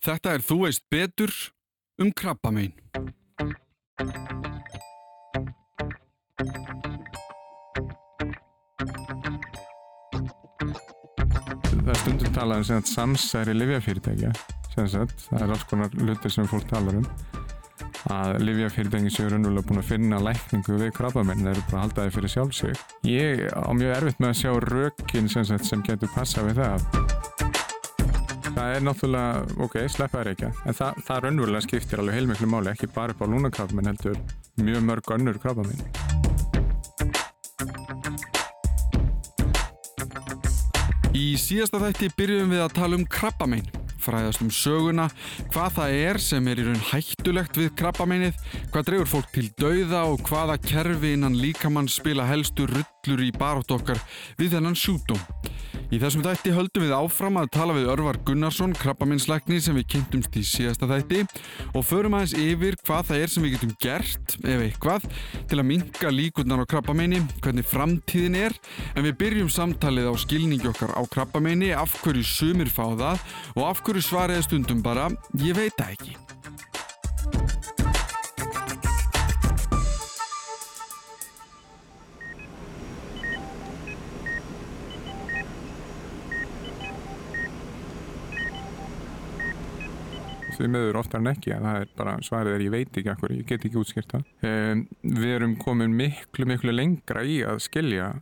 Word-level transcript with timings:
Þetta 0.00 0.32
er 0.32 0.40
Þú 0.40 0.56
veist 0.62 0.86
betur 0.88 1.32
um 2.00 2.08
krabbamein. 2.16 2.72
Það 11.80 11.90
er 11.90 12.00
stundum 12.00 12.32
talað 12.32 12.62
um 12.62 12.64
sem 12.64 12.80
sagt 12.80 12.94
samsæri 12.94 13.58
livjafyrirtækja 13.58 14.32
sem 14.70 14.88
sagt, 14.88 15.26
það 15.26 15.44
er 15.44 15.52
alls 15.52 15.68
konar 15.68 15.92
hlutir 15.98 16.32
sem 16.32 16.48
fólk 16.48 16.64
talar 16.70 17.02
um 17.02 17.06
að 18.08 18.38
livjafyrirtæki 18.46 19.12
séu 19.12 19.28
raunverulega 19.28 19.68
búin 19.68 19.82
að 19.82 19.88
finna 19.90 20.24
lækningu 20.24 20.80
við 20.80 20.94
krabbamenn, 20.96 21.44
það 21.44 21.52
eru 21.52 21.66
bara 21.68 21.76
að 21.76 21.84
halda 21.84 22.06
það 22.06 22.16
fyrir 22.16 22.34
sjálfsög. 22.38 22.84
Ég 23.10 23.46
á 23.52 23.68
mjög 23.76 23.96
erfitt 23.98 24.22
með 24.22 24.32
að 24.32 24.40
sjá 24.40 24.52
rökin 24.70 25.32
sem, 25.34 25.50
sem 25.60 25.84
getur 25.84 26.14
passa 26.16 26.46
við 26.46 26.62
það. 26.64 27.09
Það 28.60 28.74
er 28.76 28.82
náttúrulega, 28.84 29.44
ok, 29.64 29.74
sleppaður 29.88 30.28
ekki, 30.34 30.48
en 30.68 30.76
það, 30.76 30.98
það 31.06 31.20
raunverulega 31.24 31.64
skiptir 31.64 32.00
alveg 32.02 32.16
heilmiklu 32.18 32.48
máli, 32.52 32.68
ekki 32.74 32.90
bara 32.92 33.14
upp 33.14 33.22
á 33.24 33.26
lúnakrabbamenn 33.32 33.88
heldur 33.88 34.18
mjög 34.60 34.82
mörg 34.84 35.12
önnur 35.16 35.38
krabbamenn. 35.40 35.80
Í 41.16 41.24
síðasta 41.40 41.80
þætti 41.86 42.10
byrjum 42.18 42.52
við 42.52 42.60
að 42.66 42.76
tala 42.76 43.00
um 43.00 43.06
krabbamein, 43.16 43.64
fræðast 43.96 44.44
um 44.44 44.52
söguna, 44.52 45.08
hvað 45.54 45.78
það 45.78 45.96
er 46.02 46.20
sem 46.26 46.52
er 46.52 46.60
í 46.60 46.66
raun 46.68 46.84
hættulegt 46.90 47.56
við 47.62 47.72
krabbameinið, 47.80 48.44
hvað 48.74 48.90
drefur 48.90 49.12
fólk 49.14 49.32
til 49.38 49.46
dauða 49.56 50.04
og 50.12 50.20
hvaða 50.28 50.60
kerfi 50.68 51.16
innan 51.16 51.40
líkamann 51.40 51.88
spila 51.88 52.28
helstu 52.28 52.68
rullur 52.68 53.24
í 53.24 53.32
barótt 53.40 53.72
okkar 53.72 54.04
við 54.36 54.58
þennan 54.58 54.76
sjútum. 54.76 55.24
Í 55.90 55.98
þessum 55.98 56.22
þætti 56.22 56.52
höldum 56.54 56.84
við 56.84 56.92
áfram 56.94 57.38
að 57.40 57.48
tala 57.56 57.74
við 57.74 57.88
Örvar 57.90 58.18
Gunnarsson, 58.22 58.76
krabbaminslækni 58.78 59.56
sem 59.58 59.74
við 59.74 59.88
kynntumst 59.96 60.38
í 60.38 60.44
síðasta 60.46 60.86
þætti 60.86 61.24
og 61.74 61.82
förum 61.82 62.14
aðeins 62.14 62.36
yfir 62.38 62.78
hvað 62.84 63.10
það 63.10 63.24
er 63.24 63.32
sem 63.34 63.46
við 63.46 63.56
getum 63.56 63.74
gert, 63.82 64.36
ef 64.38 64.64
eitthvað, 64.68 65.10
til 65.50 65.58
að 65.58 65.68
minka 65.72 66.14
líkurnar 66.14 66.62
á 66.62 66.70
krabbameini, 66.70 67.24
hvernig 67.42 67.66
framtíðin 67.66 68.38
er, 68.38 68.58
en 68.94 69.08
við 69.08 69.18
byrjum 69.24 69.50
samtalið 69.50 70.10
á 70.10 70.22
skilningi 70.22 70.70
okkar 70.70 70.94
á 70.94 71.02
krabbameini, 71.10 71.74
af 71.74 71.98
hverju 72.04 72.22
sumir 72.22 72.70
fá 72.70 72.84
það 72.94 73.30
og 73.58 73.64
af 73.72 73.82
hverju 73.82 74.06
svariði 74.12 74.46
stundum 74.46 74.86
bara, 74.86 75.10
ég 75.42 75.58
veit 75.58 75.74
það 75.74 75.96
ekki. 75.98 76.29
Því 90.60 90.70
miður 90.74 91.00
oftar 91.00 91.22
en 91.22 91.32
ekki 91.32 91.54
að 91.56 91.66
það 91.66 91.82
er 91.82 91.92
bara 91.98 92.16
svarið 92.26 92.56
er 92.56 92.64
ég 92.66 92.74
veit 92.74 93.00
ekki 93.00 93.12
akkur, 93.12 93.36
ég 93.36 93.46
get 93.48 93.66
ekki 93.66 93.80
útskýrt 93.80 94.14
það. 94.14 94.24
Um, 94.46 94.86
við 95.02 95.36
erum 95.36 95.58
komin 95.60 95.94
miklu, 95.96 96.48
miklu 96.50 96.74
lengra 96.74 97.24
í 97.24 97.40
að 97.46 97.62
skilja 97.66 98.12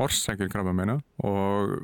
orsakir 0.00 0.50
krabba 0.52 0.74
meina 0.76 0.98
og 1.22 1.78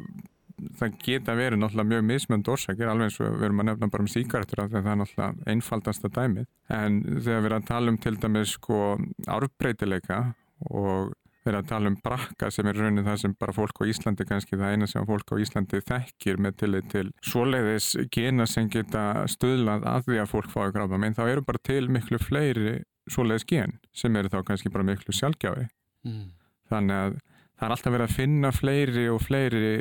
það 0.78 0.96
geta 1.04 1.36
verið 1.38 1.60
náttúrulega 1.62 1.92
mjög 1.92 2.04
mismönd 2.08 2.50
orsakir, 2.50 2.90
alveg 2.90 3.08
eins 3.08 3.20
og 3.22 3.36
við 3.36 3.46
erum 3.48 3.62
að 3.62 3.68
nefna 3.70 3.90
bara 3.92 4.04
um 4.04 4.10
síkartur 4.10 4.64
að 4.64 4.74
það 4.74 4.90
er 4.90 5.00
náttúrulega 5.02 5.52
einfaldasta 5.52 6.10
dæmið. 6.14 6.48
En 6.74 6.98
þegar 7.06 7.44
við 7.44 7.50
erum 7.50 7.60
að 7.60 7.68
tala 7.70 7.92
um 7.92 8.00
til 8.02 8.14
dæmis 8.18 8.54
sko 8.56 8.80
árbreytileika 9.36 10.20
og 10.74 11.12
erum 11.50 11.62
að 11.64 11.70
tala 11.72 11.92
um 11.92 11.98
brakka 12.04 12.50
sem 12.54 12.68
er 12.70 12.78
raunin 12.78 13.06
það 13.06 13.20
sem 13.22 13.36
bara 13.40 13.54
fólk 13.56 13.82
á 13.82 13.84
Íslandi 13.90 14.26
kannski 14.28 14.58
það 14.58 14.74
eina 14.74 14.90
sem 14.90 15.08
fólk 15.08 15.32
á 15.32 15.36
Íslandi 15.42 15.82
þekkir 15.88 16.42
með 16.44 16.58
tillit 16.62 16.90
til 16.92 17.06
svoleiðis 17.24 17.88
gena 18.14 18.46
sem 18.50 18.68
geta 18.72 19.24
stöðlað 19.30 19.88
að 19.88 20.10
því 20.10 20.20
að 20.22 20.30
fólk 20.34 20.52
fái 20.52 20.68
gráða 20.76 21.00
menn 21.00 21.16
þá 21.18 21.24
eru 21.28 21.46
bara 21.48 21.64
til 21.70 21.84
miklu 21.92 22.20
fleiri 22.22 22.78
svoleiðis 23.08 23.48
gen 23.48 23.78
sem 23.96 24.16
eru 24.20 24.32
þá 24.32 24.42
kannski 24.50 24.72
bara 24.72 24.86
miklu 24.86 25.16
sjálfgjáfi 25.16 25.66
mm. 26.06 26.24
þannig 26.72 27.02
að 27.06 27.18
það 27.58 27.66
er 27.66 27.74
alltaf 27.74 27.94
verið 27.94 28.06
að 28.06 28.16
finna 28.16 28.52
fleiri 28.54 29.04
og 29.10 29.20
fleiri 29.24 29.72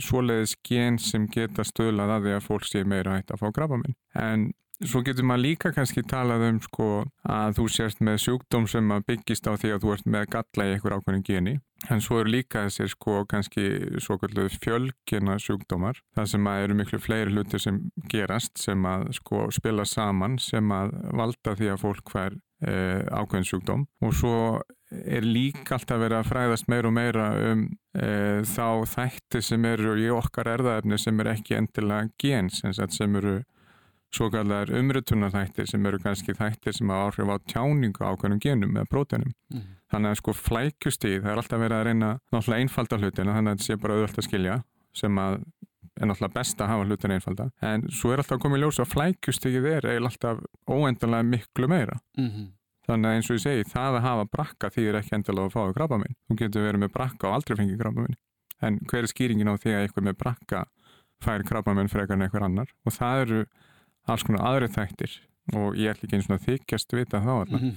svoleiðis 0.00 0.56
gen 0.64 0.98
sem 1.02 1.28
geta 1.32 1.64
stöðlað 1.66 2.16
að 2.16 2.26
því 2.26 2.34
að 2.36 2.46
fólk 2.46 2.68
sé 2.68 2.84
meira 2.88 3.18
hægt 3.18 3.34
að 3.34 3.42
fá 3.42 3.50
gráða 3.52 3.80
menn. 3.82 3.96
En 4.16 4.46
Svo 4.82 4.98
getur 5.06 5.26
maður 5.26 5.44
líka 5.44 5.70
kannski 5.74 6.02
talað 6.10 6.42
um 6.48 6.56
sko 6.62 6.86
að 7.30 7.58
þú 7.58 7.66
sérst 7.70 8.00
með 8.02 8.16
sjúkdóm 8.24 8.64
sem 8.70 8.88
byggist 9.06 9.46
á 9.46 9.54
því 9.54 9.76
að 9.76 9.84
þú 9.84 9.92
ert 9.94 10.08
með 10.10 10.24
galla 10.32 10.66
í 10.66 10.72
einhver 10.74 10.96
ákveðin 10.96 11.26
geni. 11.28 11.54
En 11.90 12.02
svo 12.02 12.18
eru 12.22 12.32
líka 12.34 12.64
þessir 12.66 12.90
sko 12.90 13.22
kannski 13.30 13.64
svo 14.02 14.16
kallu 14.22 14.48
fjölgina 14.50 15.38
sjúkdómar. 15.42 16.00
Það 16.18 16.28
sem 16.32 16.50
að 16.50 16.64
eru 16.64 16.78
miklu 16.78 17.00
fleiri 17.02 17.34
hlutir 17.34 17.62
sem 17.62 17.78
gerast 18.10 18.58
sem 18.58 18.86
að 18.86 19.08
sko 19.18 19.46
spila 19.54 19.86
saman 19.86 20.38
sem 20.42 20.74
að 20.74 20.94
valda 21.14 21.54
því 21.58 21.72
að 21.72 21.82
fólk 21.84 22.14
hver 22.14 22.38
eh, 22.66 23.02
ákveðin 23.06 23.48
sjúkdóm. 23.52 23.86
Og 24.02 24.14
svo 24.18 24.36
er 24.92 25.24
líka 25.26 25.78
alltaf 25.78 26.02
verið 26.02 26.18
að 26.18 26.28
fræðast 26.32 26.68
meira 26.70 26.90
og 26.90 26.96
meira 26.98 27.30
um 27.52 27.64
eh, 27.94 28.42
þá 28.50 28.82
þætti 28.96 29.46
sem 29.46 29.70
eru 29.70 29.94
í 30.00 30.10
okkar 30.12 30.50
erðaefni 30.56 30.98
sem 30.98 31.22
er 31.22 31.34
ekki 31.36 31.58
endilega 31.60 32.10
gens 32.18 32.62
sem 32.98 33.18
eru 33.22 33.40
svo 34.12 34.28
kallar 34.32 34.70
umrötunarþættir 34.76 35.68
sem 35.70 35.86
eru 35.88 35.98
kannski 36.02 36.34
þættir 36.36 36.76
sem 36.76 36.90
hafa 36.92 37.08
áhrif 37.08 37.32
á 37.32 37.36
tjáningu 37.48 38.04
ákveðnum 38.04 38.40
genum 38.42 38.76
eða 38.76 38.90
prótenum. 38.90 39.32
Mm. 39.52 39.66
Þannig 39.92 40.12
að 40.12 40.20
sko 40.20 40.34
flækustíð, 40.36 41.18
það 41.22 41.32
er 41.32 41.42
alltaf 41.42 41.62
verið 41.62 41.78
að 41.78 41.86
reyna 41.88 42.10
náttúrulega 42.32 42.64
einfalda 42.64 42.98
hlutina, 43.00 43.36
þannig 43.36 43.52
að 43.52 43.58
þetta 43.58 43.68
sé 43.68 43.76
bara 43.82 43.98
auðvöld 43.98 44.20
að 44.20 44.28
skilja 44.28 44.56
sem 44.96 45.20
að 45.22 45.38
er 46.00 46.08
náttúrulega 46.08 46.36
best 46.38 46.60
að 46.60 46.72
hafa 46.72 46.88
hlutin 46.88 47.14
einfalda. 47.16 47.46
En 47.64 47.86
svo 47.92 48.12
er 48.12 48.22
alltaf 48.22 48.40
komið 48.42 48.64
ljós 48.64 48.80
að 48.82 48.90
flækustíðið 48.92 49.68
er 49.72 49.88
eiginlega 49.90 50.12
alltaf 50.12 50.42
óendanlega 50.68 51.28
miklu 51.28 51.68
meira. 51.68 51.98
Mm 52.18 52.28
-hmm. 52.28 52.50
Þannig 52.88 53.08
að 53.08 53.16
eins 53.16 53.30
og 53.30 53.36
ég 53.36 53.42
segi, 53.42 53.64
það 53.70 53.96
að 53.96 54.06
hafa 54.06 54.24
brakka 54.32 54.70
þýðir 54.74 54.98
ekki 54.98 55.14
endilega 55.16 55.46
að 55.46 55.54
fáið 55.54 55.74
krabbaminn. 55.76 56.16
Þú 56.28 56.36
getur 56.40 56.64
verið 56.66 56.80
með 56.82 56.92
brakka 56.96 57.28
og 57.28 57.34
aldrei 57.34 57.56
fengið 57.56 57.78
krabbaminn. 57.82 58.16
En 58.62 58.78
hver 58.90 59.02
er 59.02 59.12
skýringin 59.12 59.52
á 59.52 59.54
því 59.54 59.70
að 59.70 59.82
einhver 59.82 60.06
með 60.06 60.16
brakka 60.18 60.64
fær 61.22 61.44
krabbaminn 61.46 61.90
frekar 61.92 62.18
en 62.18 62.26
einhver 62.26 62.42
annar? 62.42 62.72
Og 62.86 62.92
það 62.92 63.22
eru 63.26 63.44
alls 64.10 64.26
konar 64.26 64.46
aðri 64.48 64.70
þættir 64.72 65.18
og 65.58 65.78
ég 65.78 65.92
ætl 65.92 66.06
ekki 66.06 66.18
eins 66.18 66.30
og 66.30 66.46
þykjast 66.46 66.94
vita 66.94 67.20
þá 67.22 67.32
mm 67.32 67.58
-hmm. 67.58 67.72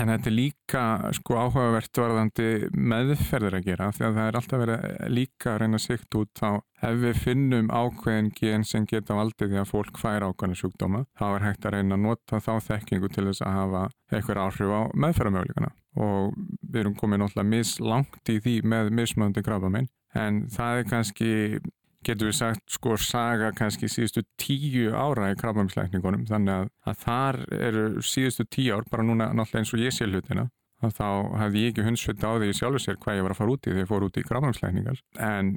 en 0.00 0.08
þetta 0.08 0.30
er 0.30 0.36
líka 0.36 0.82
sko 1.18 1.34
áhugavert 1.36 1.98
varðandi 1.98 2.48
meðferðir 2.72 3.56
að 3.58 3.66
gera 3.66 3.90
því 3.92 4.04
að 4.06 4.14
það 4.16 4.28
er 4.28 4.38
alltaf 4.38 4.62
verið 4.62 4.80
líka 5.08 5.50
að 5.52 5.58
reyna 5.60 5.78
sikt 5.78 6.14
út 6.20 6.30
þá 6.38 6.50
ef 6.82 6.96
við 7.02 7.20
finnum 7.24 7.68
ákveðin 7.70 8.32
gen 8.40 8.64
sem 8.64 8.86
geta 8.86 9.18
valdið 9.18 9.50
því 9.50 9.58
að 9.60 9.70
fólk 9.74 9.98
fær 9.98 10.26
ákveðin 10.28 10.60
sjúkdóma 10.62 11.04
þá 11.18 11.26
er 11.34 11.46
hægt 11.46 11.66
að 11.66 11.74
reyna 11.76 11.94
að 11.94 12.04
nota 12.06 12.40
þá 12.40 12.54
þekkingu 12.68 13.08
til 13.08 13.26
þess 13.26 13.42
að 13.42 13.56
hafa 13.58 13.82
eitthvað 14.12 14.42
áhrif 14.46 14.70
á 14.70 14.80
meðferðarmöguleikana 14.94 15.70
og 15.96 16.32
við 16.72 16.80
erum 16.80 16.96
komið 16.96 17.18
náttúrulega 17.20 17.52
mislangt 17.52 18.32
í 18.32 18.40
því 18.40 18.56
með 18.64 18.90
mismöndi 18.96 19.42
krabba 19.44 19.84
en 20.14 20.46
það 20.52 20.78
er 20.78 20.88
kannski 20.88 21.60
getur 22.06 22.30
við 22.30 22.38
sagt 22.38 22.64
sko 22.72 22.96
saga 23.00 23.52
kannski 23.56 23.90
síðustu 23.90 24.24
tíu 24.40 24.92
ára 24.94 25.30
í 25.32 25.38
krabbamslækningunum 25.40 26.26
þannig 26.30 26.54
að, 26.54 26.72
að 26.88 26.98
þar 27.04 27.38
eru 27.58 27.84
síðustu 28.06 28.46
tíu 28.50 28.76
ár 28.76 28.88
bara 28.90 29.06
núna 29.06 29.30
náttúrulega 29.30 29.62
eins 29.62 29.74
og 29.76 29.84
ég 29.84 29.94
sé 29.96 30.08
hlutina. 30.08 30.48
Að 30.82 30.96
þá 30.98 31.08
hefði 31.38 31.62
ég 31.62 31.72
ekki 31.72 31.86
hundsveit 31.86 32.24
á 32.26 32.30
því 32.42 32.54
sjálfur 32.58 32.82
sér 32.82 32.98
hvað 33.02 33.18
ég 33.18 33.26
var 33.26 33.34
að 33.34 33.38
fara 33.38 33.54
út 33.54 33.66
í 33.66 33.70
þegar 33.70 33.84
ég 33.84 33.90
fór 33.92 34.06
út 34.08 34.18
í 34.18 34.26
krabbamslækningar 34.26 35.02
en 35.22 35.52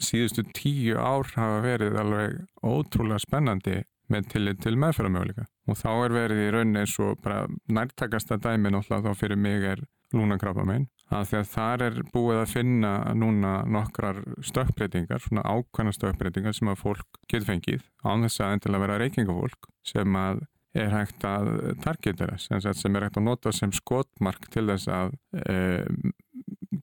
síðustu 0.00 0.44
tíu 0.56 0.96
ár 0.96 1.28
hafa 1.34 1.58
verið 1.66 1.98
alveg 2.00 2.38
ótrúlega 2.64 3.20
spennandi 3.20 3.82
með 4.10 4.30
tillit 4.32 4.62
til 4.64 4.74
meðferðarmöguleika. 4.80 5.44
Og 5.68 5.78
þá 5.78 5.90
er 5.92 6.14
verið 6.16 6.40
í 6.46 6.52
rauninni 6.54 6.82
eins 6.82 6.96
og 7.02 7.20
bara 7.22 7.44
nærtakasta 7.70 8.40
dæmi 8.40 8.72
náttúrulega 8.72 9.12
þá 9.12 9.20
fyrir 9.20 9.38
mig 9.38 9.66
er 9.74 9.84
lúnakrabbamein 10.16 10.88
að 11.10 11.26
því 11.30 11.38
að 11.40 11.50
þar 11.50 11.84
er 11.86 11.98
búið 12.14 12.38
að 12.40 12.52
finna 12.52 12.92
núna 13.18 13.54
nokkrar 13.66 14.20
stökkbreytingar, 14.46 15.22
svona 15.24 15.42
ákvæmna 15.42 15.94
stökkbreytingar 15.96 16.56
sem 16.56 16.70
að 16.70 16.82
fólk 16.84 17.20
getur 17.26 17.48
fengið 17.48 17.84
án 18.06 18.26
þess 18.26 18.44
að 18.44 18.56
endilega 18.56 18.84
vera 18.84 18.98
reykingafólk 19.02 19.70
sem 19.90 20.18
að 20.20 20.44
er 20.78 20.92
hægt 20.94 21.24
að 21.26 21.48
targetera 21.82 22.36
sem 22.38 22.60
er 22.94 23.06
hægt 23.08 23.18
að 23.18 23.26
nota 23.26 23.52
sem 23.54 23.72
skotmark 23.74 24.46
til 24.54 24.68
þess 24.68 24.86
að 24.94 25.16
e, 25.34 25.56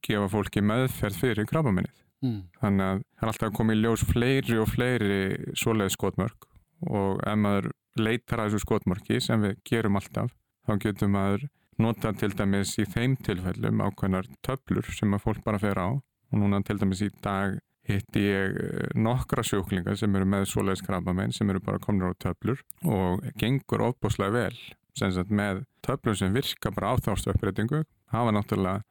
gefa 0.03 0.27
fólki 0.31 0.63
meðferð 0.63 1.21
fyrir 1.21 1.47
krabbaminnið. 1.47 1.95
Mm. 2.25 2.41
Þannig 2.59 2.87
að 2.87 2.99
það 2.99 3.23
er 3.23 3.31
alltaf 3.31 3.53
komið 3.55 3.77
í 3.77 3.83
ljós 3.85 4.03
fleiri 4.09 4.59
og 4.59 4.71
fleiri 4.73 5.19
svoleið 5.55 5.93
skotmörk 5.95 6.47
og 6.91 7.21
ef 7.23 7.39
maður 7.39 7.69
leitar 7.97 8.41
að 8.41 8.49
þessu 8.49 8.65
skotmörki 8.65 9.21
sem 9.23 9.45
við 9.45 9.55
gerum 9.69 9.99
alltaf 9.99 10.33
þá 10.67 10.73
getur 10.83 11.13
maður 11.13 11.47
nota 11.81 12.11
til 12.17 12.33
dæmis 12.33 12.75
í 12.81 12.85
þeim 12.89 13.15
tilfellum 13.25 13.83
ákveðnar 13.85 14.27
töflur 14.45 14.87
sem 14.95 15.13
að 15.13 15.23
fólk 15.23 15.43
bara 15.45 15.61
fer 15.61 15.79
á. 15.79 15.89
Og 15.97 16.41
núna 16.41 16.59
til 16.65 16.77
dæmis 16.81 17.03
í 17.05 17.09
dag 17.23 17.57
hitti 17.87 18.23
ég 18.25 18.57
eh, 18.59 18.89
nokkra 18.99 19.45
sjúklingar 19.47 19.95
sem 19.99 20.15
eru 20.19 20.27
með 20.27 20.49
svoleiðis 20.51 20.83
krabbamenn 20.83 21.33
sem 21.35 21.49
eru 21.49 21.61
bara 21.63 21.79
komin 21.79 22.09
á 22.09 22.11
töflur 22.19 22.59
og 22.83 23.23
gengur 23.39 23.85
ofbúslega 23.87 24.33
vel. 24.35 24.59
Sagt, 24.97 25.29
með 25.29 25.63
töflur 25.85 26.17
sem 26.17 26.33
virka 26.35 26.73
bara 26.73 26.95
á 26.97 27.01
þástöppbreytingu 27.05 27.83
hafa 28.11 28.33
náttúrulega 28.33 28.83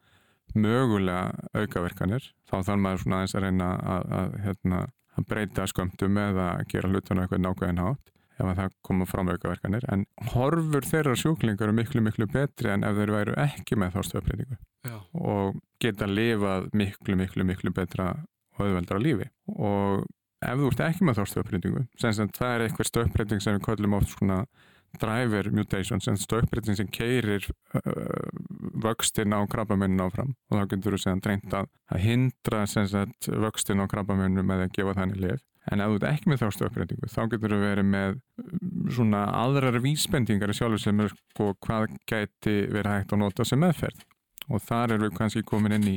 mögulega 0.54 1.48
aukaverkanir. 1.52 2.30
Þá 2.48 2.56
þarf 2.62 2.80
maður 2.80 3.02
svona 3.02 3.18
aðeins 3.20 3.36
að 3.36 3.44
reyna 3.44 3.70
að, 3.76 4.12
að, 4.20 4.36
hérna, 4.46 4.82
að 5.18 5.28
breyta 5.32 5.66
skömmtum 5.68 6.20
eða 6.22 6.50
gera 6.70 6.92
hlutana 6.92 7.26
eitthvað 7.26 7.42
nákvæðin 7.42 7.82
hátt 7.82 8.15
ef 8.36 8.44
að 8.44 8.58
það 8.60 8.74
koma 8.84 9.06
fram 9.08 9.30
aukaverkanir 9.32 9.86
en 9.92 10.04
horfur 10.32 10.86
þeirra 10.86 11.16
sjúklingar 11.18 11.70
er 11.70 11.76
miklu 11.76 12.02
miklu 12.04 12.28
betri 12.30 12.72
en 12.72 12.84
ef 12.86 12.98
þeir 12.98 13.14
væru 13.14 13.36
ekki 13.46 13.78
með 13.80 13.96
þá 13.96 14.10
stöðbreytingu 14.10 14.58
Já. 14.86 14.96
og 15.14 15.58
geta 15.82 16.08
lifað 16.10 16.68
miklu 16.76 17.16
miklu 17.18 17.48
miklu 17.48 17.72
betra 17.76 18.12
og 18.56 18.64
auðveldra 18.66 19.00
lífi 19.02 19.28
og 19.56 20.06
ef 20.44 20.60
þú 20.60 20.70
ert 20.70 20.84
ekki 20.90 21.08
með 21.08 21.20
þá 21.20 21.32
stöðbreytingu 21.32 21.84
sem 22.00 22.16
sem 22.16 22.32
það 22.36 22.54
er 22.54 22.66
eitthvað 22.66 22.90
stöðbreyting 22.90 23.44
sem 23.44 23.56
við 23.56 23.66
köllum 23.70 23.96
oft 23.98 24.12
svona 24.12 24.42
driver 25.00 25.50
mutation 25.52 26.00
sem 26.00 26.16
stöðbreyting 26.20 26.78
sem 26.78 26.88
keirir 26.92 27.44
uh, 27.76 28.30
vöxtin 28.84 29.34
á 29.36 29.40
krabbamennin 29.50 30.04
áfram. 30.06 30.34
Og 30.50 30.60
þá 30.60 30.70
getur 30.72 30.96
þú 30.96 31.02
segja 31.02 31.20
dreint 31.24 31.58
að, 31.58 31.68
hindra 32.02 32.64
sagt 32.70 33.28
vöxtin 33.28 33.82
á 33.82 33.86
krabbamennu 33.90 34.46
með 34.46 34.66
að 34.66 34.74
gefa 34.78 34.96
þannig 35.00 35.22
lif 35.24 35.44
en 35.72 35.82
ef 35.82 35.90
þú 35.90 35.98
ert 35.98 36.06
ekki 36.10 36.30
með 36.30 36.42
þá 36.42 36.48
stöðbreytingu 36.54 37.08
þá 37.10 37.22
getur 37.32 37.54
þú 37.54 37.58
verið 37.62 37.88
með 37.90 38.18
um, 38.42 38.90
svona 38.94 39.22
aðrar 39.34 39.80
vísbendingar 39.82 40.52
í 40.52 40.56
sjálfu 40.56 40.78
sem 40.82 41.02
er 41.02 41.14
sko 41.14 41.48
hvað 41.66 41.96
gæti 42.06 42.54
verið 42.70 42.92
hægt 42.92 43.14
að 43.16 43.22
nota 43.24 43.46
sem 43.46 43.60
meðferð. 43.62 44.04
Og 44.46 44.62
þar 44.62 44.94
erum 44.94 45.08
við 45.08 45.16
kannski 45.16 45.42
komin 45.46 45.74
inn 45.74 45.88
í 45.90 45.96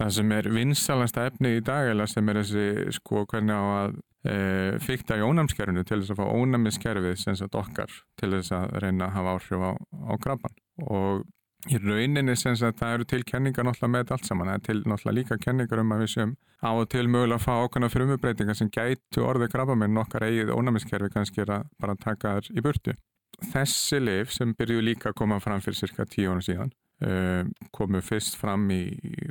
það 0.00 0.16
sem 0.16 0.34
er 0.36 0.50
vinsalasta 0.54 1.28
efni 1.30 1.54
í 1.58 1.62
dag 1.64 1.92
eða 1.92 2.08
sem 2.10 2.28
er 2.30 2.40
þessi 2.42 2.96
sko 2.98 3.24
hvernig 3.30 3.54
á 3.54 3.64
að 3.64 3.94
e, 4.26 4.34
fykta 4.82 5.20
í 5.20 5.24
ónæmskerfinu 5.26 5.84
til 5.86 6.00
þess 6.00 6.14
að 6.14 6.20
fá 6.22 6.26
ónæmiskerfið 6.40 7.16
sem 7.20 7.38
sagt 7.38 7.58
okkar 7.58 7.94
til 8.20 8.32
þess 8.34 8.56
að 8.56 8.76
reyna 8.82 9.08
að 9.08 9.16
hafa 9.18 9.36
áhrif 9.38 9.64
á, 9.70 9.72
á 9.78 10.12
krabban 10.24 10.58
og 10.90 11.24
í 11.70 11.80
rauninni 11.80 12.34
sem 12.36 12.56
sagt 12.60 12.80
það 12.82 12.98
eru 12.98 13.06
til 13.08 13.22
kenningar 13.24 13.64
náttúrulega 13.64 13.92
með 13.94 14.12
allt 14.16 14.28
saman. 14.28 14.50
Það 14.50 14.58
er 14.58 14.64
til 14.66 14.80
náttúrulega 14.82 15.16
líka 15.18 15.38
kenningar 15.40 15.80
um 15.80 15.94
að 15.94 16.04
við 16.04 16.12
séum 16.12 16.34
á 16.60 16.70
og 16.72 16.86
til 16.92 17.06
mögulega 17.08 17.38
að 17.38 17.44
fá 17.46 17.54
ákvæmna 17.64 17.90
frumubreitingar 17.92 18.58
sem 18.58 18.70
gætu 18.74 19.24
orðið 19.24 19.52
krabbamenn 19.54 20.00
okkar 20.02 20.26
eigið 20.28 20.52
ónæmiskerfi 20.52 21.12
kannski 21.14 21.44
að 21.46 21.64
bara 21.80 21.96
taka 21.96 22.36
þar 22.36 22.50
í 22.52 22.64
burtu. 22.64 22.96
Þessi 23.52 24.00
lif 24.02 24.32
sem 24.32 24.52
byrju 24.56 24.84
líka 24.84 25.10
að 25.10 25.18
koma 25.22 25.40
fram 25.42 25.62
fyrir 25.64 25.80
cirka 25.80 26.06
tíu 26.08 26.32
ára 26.32 26.44
síðan 26.44 26.74
komu 27.74 28.00
fyrst 28.06 28.36
fram 28.38 28.68
í 28.70 28.82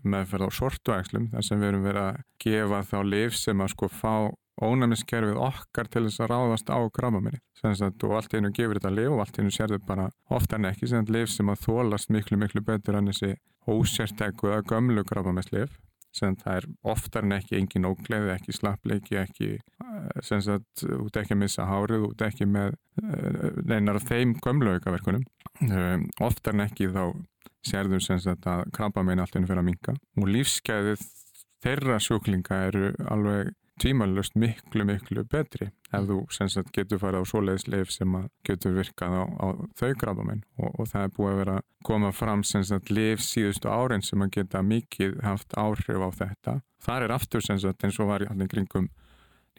meðferð 0.03 0.49
á 0.51 0.57
sortuækslum 0.59 1.29
þar 1.31 1.45
sem 1.47 1.61
við 1.61 1.69
erum 1.71 1.85
verið 1.87 2.07
að 2.09 2.17
gefa 2.43 2.81
þá 2.89 2.97
lif 3.07 3.37
sem 3.39 3.63
að 3.63 3.71
sko 3.71 3.89
fá 3.89 4.15
ónæmiskerfið 4.61 5.39
okkar 5.41 5.87
til 5.89 6.03
þess 6.05 6.21
að 6.21 6.29
ráðast 6.33 6.69
á 6.69 6.77
krabbaminni 6.93 7.39
og 7.63 8.13
allt 8.17 8.35
einu 8.35 8.51
gefur 8.53 8.77
þetta 8.77 8.91
lif 8.93 9.15
og 9.15 9.23
allt 9.23 9.39
einu 9.39 9.53
sérðu 9.55 9.79
bara 9.87 10.09
oftar 10.29 10.59
en 10.59 10.69
ekki 10.69 10.91
sem 10.91 11.07
lif 11.09 11.31
sem 11.31 11.49
að 11.49 11.63
þólast 11.63 12.11
miklu 12.13 12.37
miklu 12.37 12.61
betur 12.67 12.99
en 12.99 13.09
þessi 13.09 13.33
ósérstæku 13.71 14.51
eða 14.51 14.67
gömlu 14.69 15.05
krabbaminnslif 15.07 15.79
sem 16.13 16.35
það 16.37 16.59
er 16.59 16.67
oftar 16.93 17.25
en 17.25 17.35
ekki 17.39 17.57
engin 17.57 17.87
ógleði, 17.89 18.29
ekki 18.35 18.53
slappleiki, 18.53 19.17
ekki 19.17 19.47
eh, 19.57 20.19
sem 20.25 20.43
sagt, 20.45 20.83
út 20.85 21.17
ekki 21.17 21.33
að 21.33 21.41
missa 21.41 21.65
hárið, 21.65 22.07
út 22.11 22.21
ekki 22.27 22.45
með 22.49 22.75
eh, 23.01 23.61
neinar 23.65 23.97
þeim 24.03 24.35
gömlu 24.43 24.75
aukaverkunum. 24.77 25.25
Um, 25.63 26.07
oftar 26.23 26.55
en 26.55 26.65
ekki 26.67 26.91
þá 26.93 27.03
sérðum 27.67 28.01
sem 28.03 28.21
sagt 28.21 28.47
að 28.49 28.65
krabba 28.75 29.03
meina 29.05 29.25
allt 29.25 29.35
einu 29.35 29.49
fyrir 29.49 29.63
að 29.63 29.69
minka 29.71 29.97
og 30.19 30.29
lífsgæðið 30.29 31.03
þeirra 31.63 31.99
sjúklinga 32.03 32.63
eru 32.69 32.89
alveg 33.11 33.53
tvímalust 33.81 34.35
miklu 34.37 34.85
miklu 34.85 35.23
betri 35.29 35.69
ef 35.93 36.05
þú 36.09 36.17
sem 36.33 36.49
sagt 36.51 36.73
getur 36.75 37.01
farið 37.01 37.25
á 37.25 37.29
svoleiðis 37.29 37.67
leif 37.71 37.93
sem 37.93 38.17
að 38.17 38.27
getur 38.47 38.75
virkað 38.77 39.15
á, 39.17 39.23
á 39.25 39.47
þau 39.79 39.93
krabba 39.99 40.25
meina 40.27 40.43
og, 40.59 40.69
og 40.79 40.89
það 40.91 41.07
er 41.07 41.13
búið 41.15 41.31
að 41.31 41.39
vera 41.41 41.55
koma 41.87 42.11
fram 42.13 42.43
sem 42.47 42.65
sagt 42.67 42.91
leif 42.93 43.23
síðustu 43.25 43.71
árin 43.71 44.05
sem 44.05 44.21
að 44.21 44.35
geta 44.37 44.61
mikið 44.63 45.17
haft 45.25 45.57
áhrif 45.57 46.05
á 46.05 46.09
þetta. 46.21 46.59
Það 46.83 47.07
er 47.07 47.15
aftur 47.17 47.45
sem 47.45 47.59
sagt 47.59 47.83
eins 47.83 47.99
og 47.99 48.11
var 48.11 48.25
í 48.25 48.29
allir 48.29 48.51
kringum 48.51 48.89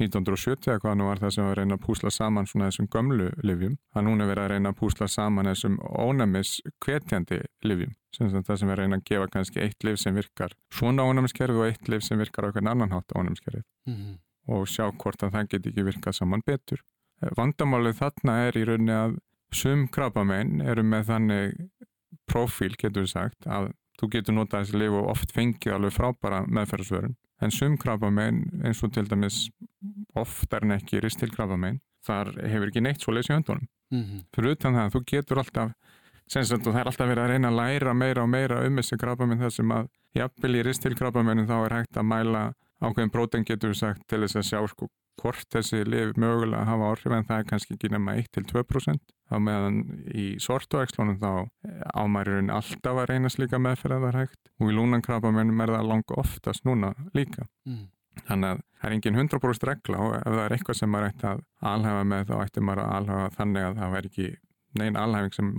1970 0.00 0.73
eða 0.73 0.81
hvað 0.82 0.96
nú 0.99 1.06
var 1.06 1.20
það 1.23 1.35
sem 1.35 1.44
var 1.44 1.52
að 1.52 1.58
reyna 1.61 1.76
að 1.79 1.85
púsla 1.85 2.11
saman 2.11 2.49
svona 2.50 2.70
þessum 2.70 2.88
gömlu 2.91 3.29
livjum 3.46 3.76
að 3.94 4.06
núna 4.08 4.26
verið 4.26 4.44
að 4.44 4.50
reyna 4.55 4.73
að 4.73 4.79
púsla 4.81 5.08
saman 5.11 5.50
þessum 5.50 5.76
ónæmis 5.85 6.55
kvetjandi 6.82 7.38
livjum 7.62 7.93
sem 8.14 8.32
það 8.35 8.58
sem 8.61 8.73
er 8.73 8.75
að 8.75 8.82
reyna 8.82 8.99
að 8.99 9.05
gefa 9.11 9.29
kannski 9.37 9.62
eitt 9.62 9.87
liv 9.87 10.00
sem 10.02 10.19
virkar 10.19 10.56
svona 10.75 11.06
ónæmiskerfi 11.06 11.61
og 11.61 11.69
eitt 11.69 11.93
liv 11.93 12.02
sem 12.02 12.19
virkar 12.19 12.46
á 12.46 12.50
einhvern 12.50 12.73
annan 12.73 12.94
hátt 12.94 13.14
ónæmiskerfi 13.14 13.62
mm 13.62 13.94
-hmm. 13.94 14.19
og 14.56 14.67
sjá 14.67 14.91
hvort 14.91 15.23
að 15.23 15.32
það 15.37 15.49
geti 15.49 15.69
ekki 15.69 15.87
virkað 15.91 16.19
saman 16.19 16.43
betur. 16.46 16.82
Vandamálið 17.37 17.99
þarna 18.02 18.32
er 18.46 18.58
í 18.58 18.64
rauninni 18.64 18.93
að 18.93 19.19
sum 19.52 19.88
krabbamenn 19.88 20.61
eru 20.61 20.82
með 20.82 21.06
þannig 21.11 21.55
profíl 22.26 22.75
getur 22.76 23.05
við 23.05 23.11
sagt 23.14 23.46
að 23.46 23.70
þú 24.00 24.11
getur 24.14 24.37
notað 24.37 24.64
þessi 24.64 24.81
liv 24.81 24.96
og 24.99 25.11
oft 25.12 25.35
fengið 25.35 25.76
alveg 25.76 25.94
frábæra 25.94 26.43
meðferðsvörun 26.46 27.17
en 27.43 27.55
sum 27.55 27.76
krabbamenn 27.81 28.44
eins 28.64 28.82
og 28.87 28.94
til 28.94 29.06
dæmis 29.11 29.49
oftar 30.19 30.67
en 30.67 30.76
ekki 30.79 31.02
ristilkrabbamenn 31.02 31.81
þar 32.06 32.32
hefur 32.43 32.70
ekki 32.70 32.85
neitt 32.85 33.05
svo 33.05 33.14
lesið 33.14 33.37
höndunum 33.37 33.67
mm 33.91 34.02
-hmm. 34.02 34.25
fyrir 34.35 34.56
utan 34.56 34.75
það 34.75 34.87
að 34.87 34.94
þú 34.94 35.05
getur 35.12 35.38
alltaf 35.38 35.73
sagt, 36.29 36.64
það 36.64 36.81
er 36.81 36.87
alltaf 36.87 37.08
verið 37.08 37.25
að 37.25 37.31
reyna 37.31 37.49
að 37.49 37.58
læra 37.61 37.94
meira 37.94 38.23
og 38.23 38.29
meira 38.29 38.67
um 38.67 38.76
þessi 38.76 38.99
krabbamenn 38.99 39.41
þar 39.41 39.50
sem 39.50 39.70
að 39.70 39.88
jafnvel 40.14 40.56
í 40.56 40.62
ristilkrabbamennin 40.62 41.46
þá 41.46 41.56
er 41.64 41.75
hægt 41.79 41.96
að 41.96 42.08
mæla 42.12 42.43
ákveðin 42.81 43.11
bróten 43.11 43.44
getur 43.44 43.73
við 43.73 43.79
sagt 43.79 44.06
til 44.08 44.20
þess 44.20 44.37
að 44.37 44.49
sjá 44.50 44.69
sko 44.69 44.88
hvort 45.22 45.46
þessi 45.55 45.82
lif 45.87 46.14
mögulega 46.20 46.66
hafa 46.69 46.90
áhrif 46.93 47.16
en 47.16 47.26
það 47.28 47.40
er 47.40 47.49
kannski 47.50 47.76
ekki 47.76 47.90
nema 47.94 48.16
1-2% 48.20 49.02
þá 49.31 49.37
meðan 49.40 49.81
í 50.11 50.26
sortuækslunum 50.43 51.19
þá 51.22 51.31
ámæriðurinn 51.96 52.52
alltaf 52.55 53.00
að 53.02 53.11
reyna 53.12 53.32
slíka 53.32 53.61
meðferð 53.62 53.99
að 53.99 54.06
það 54.06 54.12
er 54.12 54.20
hægt 54.22 54.52
og 54.61 54.70
í 54.70 54.76
lúnankrabamennum 54.78 55.64
er 55.64 55.75
það 55.76 55.90
langa 55.93 56.20
oftast 56.25 56.66
núna 56.69 56.94
líka 57.16 57.46
mm. 57.69 57.84
Þannig 58.22 58.52
að 58.52 58.61
það 58.78 58.88
er 58.88 58.94
engin 58.94 59.19
100% 59.19 59.69
regla 59.69 60.00
og 60.05 60.12
ef 60.16 60.26
það 60.28 60.40
er 60.44 60.55
eitthvað 60.55 60.76
sem 60.78 60.93
maður 60.93 61.08
ætti 61.08 61.26
að 61.31 61.40
alhafa 61.70 62.05
með 62.10 62.28
þá 62.28 62.34
ætti 62.44 62.62
maður 62.64 62.82
að 62.84 62.93
alhafa 62.99 63.32
þannig 63.38 63.67
að 63.67 63.81
það 63.81 63.94
væri 63.94 64.10
ekki 64.10 64.28
neina 64.78 65.05
alhafing 65.06 65.34
sem 65.34 65.50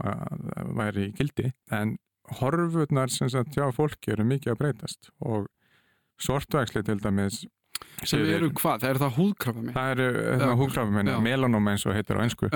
væri 0.79 1.07
í 1.09 1.13
gildi. 1.17 1.51
En 1.75 1.95
horfurnar 2.39 3.13
sem 3.13 3.31
sagt 3.31 3.57
hjá 3.57 3.67
fólki 3.75 4.13
eru 4.15 4.25
mikið 4.27 4.53
að 4.53 4.61
breytast 4.61 5.11
og 5.19 5.49
sortvægsli 6.21 6.83
til 6.87 6.97
dæmis 7.03 7.43
sem 8.03 8.25
eru 8.25 8.51
hvað? 8.55 8.83
Það 8.83 8.89
eru 8.89 9.03
það 9.03 9.15
húðkrafamenn? 9.19 9.75
Það 9.75 9.93
eru 9.95 10.51
húðkrafamenn, 10.61 11.13
melanóma 11.25 11.73
eins 11.75 11.87
og 11.87 11.95
heitir 11.97 12.19
á 12.19 12.23
einsku. 12.25 12.51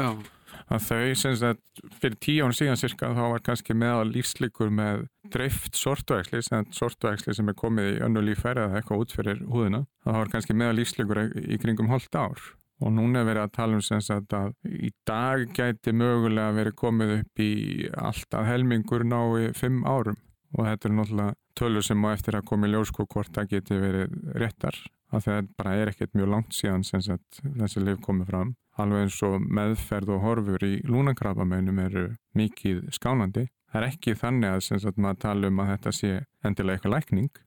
Að 0.70 0.84
þau 0.86 1.16
sem 1.18 1.36
sagt 1.40 1.82
fyrir 2.02 2.18
tíu 2.22 2.46
án 2.46 2.54
síðan 2.54 2.78
cirka 2.78 3.10
þá 3.18 3.24
var 3.32 3.42
kannski 3.46 3.74
meðal 3.74 4.12
lífslikur 4.12 4.70
með 4.74 5.08
dreift 5.34 5.78
sortvægsli 5.78 6.44
sem 6.46 6.68
sortvægsli 6.76 7.34
sem 7.38 7.50
er 7.50 7.58
komið 7.58 7.96
í 7.96 8.00
önnu 8.06 8.22
lífæri 8.28 8.68
eða 8.68 8.78
eitthvað 8.78 9.04
út 9.06 9.16
fyrir 9.16 9.42
húðina 9.50 9.84
þá 10.06 10.12
var 10.20 10.32
kannski 10.36 10.58
meðal 10.58 10.78
lífslikur 10.78 11.24
í 11.26 11.60
kringum 11.62 11.90
holdt 11.90 12.14
ár 12.14 12.46
og 12.80 12.94
núna 12.96 13.24
er 13.24 13.28
verið 13.32 13.44
að 13.44 13.56
tala 13.58 13.80
um 13.80 13.84
sem 13.84 14.02
sagt 14.04 14.36
að 14.38 14.54
í 14.70 14.92
dag 15.10 15.44
gæti 15.58 15.94
mögulega 15.96 16.56
verið 16.60 16.78
komið 16.80 17.16
upp 17.18 17.44
í 17.44 17.52
alltaf 17.98 18.48
helmingur 18.48 19.06
nái 19.08 19.50
fimm 19.58 19.82
árum 19.90 20.20
og 20.58 20.66
þetta 20.66 20.90
er 20.90 20.96
náttúrulega 20.98 21.36
tölur 21.60 21.86
sem 21.86 22.06
á 22.06 22.10
eftir 22.14 22.40
að 22.40 22.48
koma 22.50 22.70
í 22.70 22.74
ljósko 22.74 23.06
hvort 23.10 23.34
það 23.36 23.52
geti 23.54 23.78
verið 23.80 24.16
réttar 24.40 24.80
að 25.10 25.26
það 25.26 25.52
bara 25.58 25.76
er 25.76 25.92
ekkert 25.92 26.18
mjög 26.18 26.32
langt 26.34 26.56
síðan 26.56 26.86
sem 26.86 27.02
þessi 27.02 27.82
liv 27.84 28.02
komið 28.06 28.30
fram 28.30 28.56
alveg 28.80 29.06
eins 29.06 29.20
og 29.28 29.38
meðferð 29.44 30.14
og 30.16 30.22
horfur 30.24 30.66
í 30.66 30.74
lúnakrabameinum 30.88 31.82
eru 31.84 32.06
mikið 32.38 32.86
skánandi. 32.96 33.48
Það 33.70 33.82
er 33.82 33.88
ekki 33.90 34.16
þannig 34.18 34.56
að 34.56 34.62
sem 34.66 34.82
sagt 34.82 35.02
maður 35.02 35.24
tala 35.26 35.50
um 35.52 35.62
að 35.62 35.72
þetta 35.74 35.96
sé 35.96 36.12
endilega 36.48 36.80
eitthvað 36.80 36.96
lækning 36.96 37.42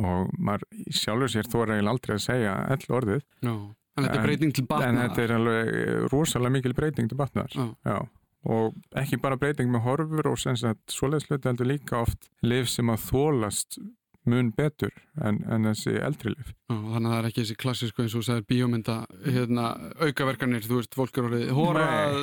og 0.00 0.30
maður 0.38 0.66
sjálfur 1.00 1.32
sér 1.32 1.50
þó 1.50 1.58
eiginlega 1.64 1.92
aldrei 1.92 2.14
að 2.16 2.22
segja 2.24 2.54
ell 2.74 2.94
orðið. 3.00 3.26
No. 3.46 3.56
En 3.96 4.06
þetta 4.06 4.20
er 4.20 4.26
breyting 4.28 4.54
til 4.56 4.66
batnaðar. 4.68 4.92
En 4.92 5.02
þetta 5.02 5.24
er 5.24 5.34
alveg 5.36 6.08
rosalega 6.12 6.54
mikil 6.56 6.74
breyting 6.76 7.10
til 7.10 7.18
batnaðar. 7.18 7.58
Oh. 7.60 7.74
Já. 7.84 7.98
Og 8.46 8.76
ekki 8.94 9.18
bara 9.18 9.38
breyting 9.40 9.70
með 9.72 9.86
horfur 9.88 10.32
og 10.32 10.38
sem 10.38 10.56
sagt 10.58 10.94
svoleiðs 10.94 11.26
hluti 11.26 11.48
heldur 11.50 11.66
líka 11.66 12.02
oft 12.04 12.28
liv 12.46 12.68
sem 12.70 12.92
að 12.92 13.08
þólast 13.08 13.80
mun 14.26 14.50
betur 14.54 14.90
en, 15.22 15.38
en 15.50 15.68
þessi 15.68 15.94
eldri 16.02 16.32
lif. 16.34 16.50
Þannig 16.70 16.96
að 16.96 17.12
það 17.12 17.18
er 17.18 17.28
ekki 17.28 17.42
þessi 17.42 17.58
klassísku 17.62 18.02
eins 18.02 18.16
og 18.18 18.24
það 18.26 18.40
er 18.40 18.46
bíómynda 18.50 18.96
hérna, 19.24 19.66
aukaverkanir, 20.02 20.66
þú 20.66 20.80
veist, 20.80 20.98
fólk 20.98 21.20
eru 21.20 21.30
orðið 21.30 21.52
horað, 21.56 22.18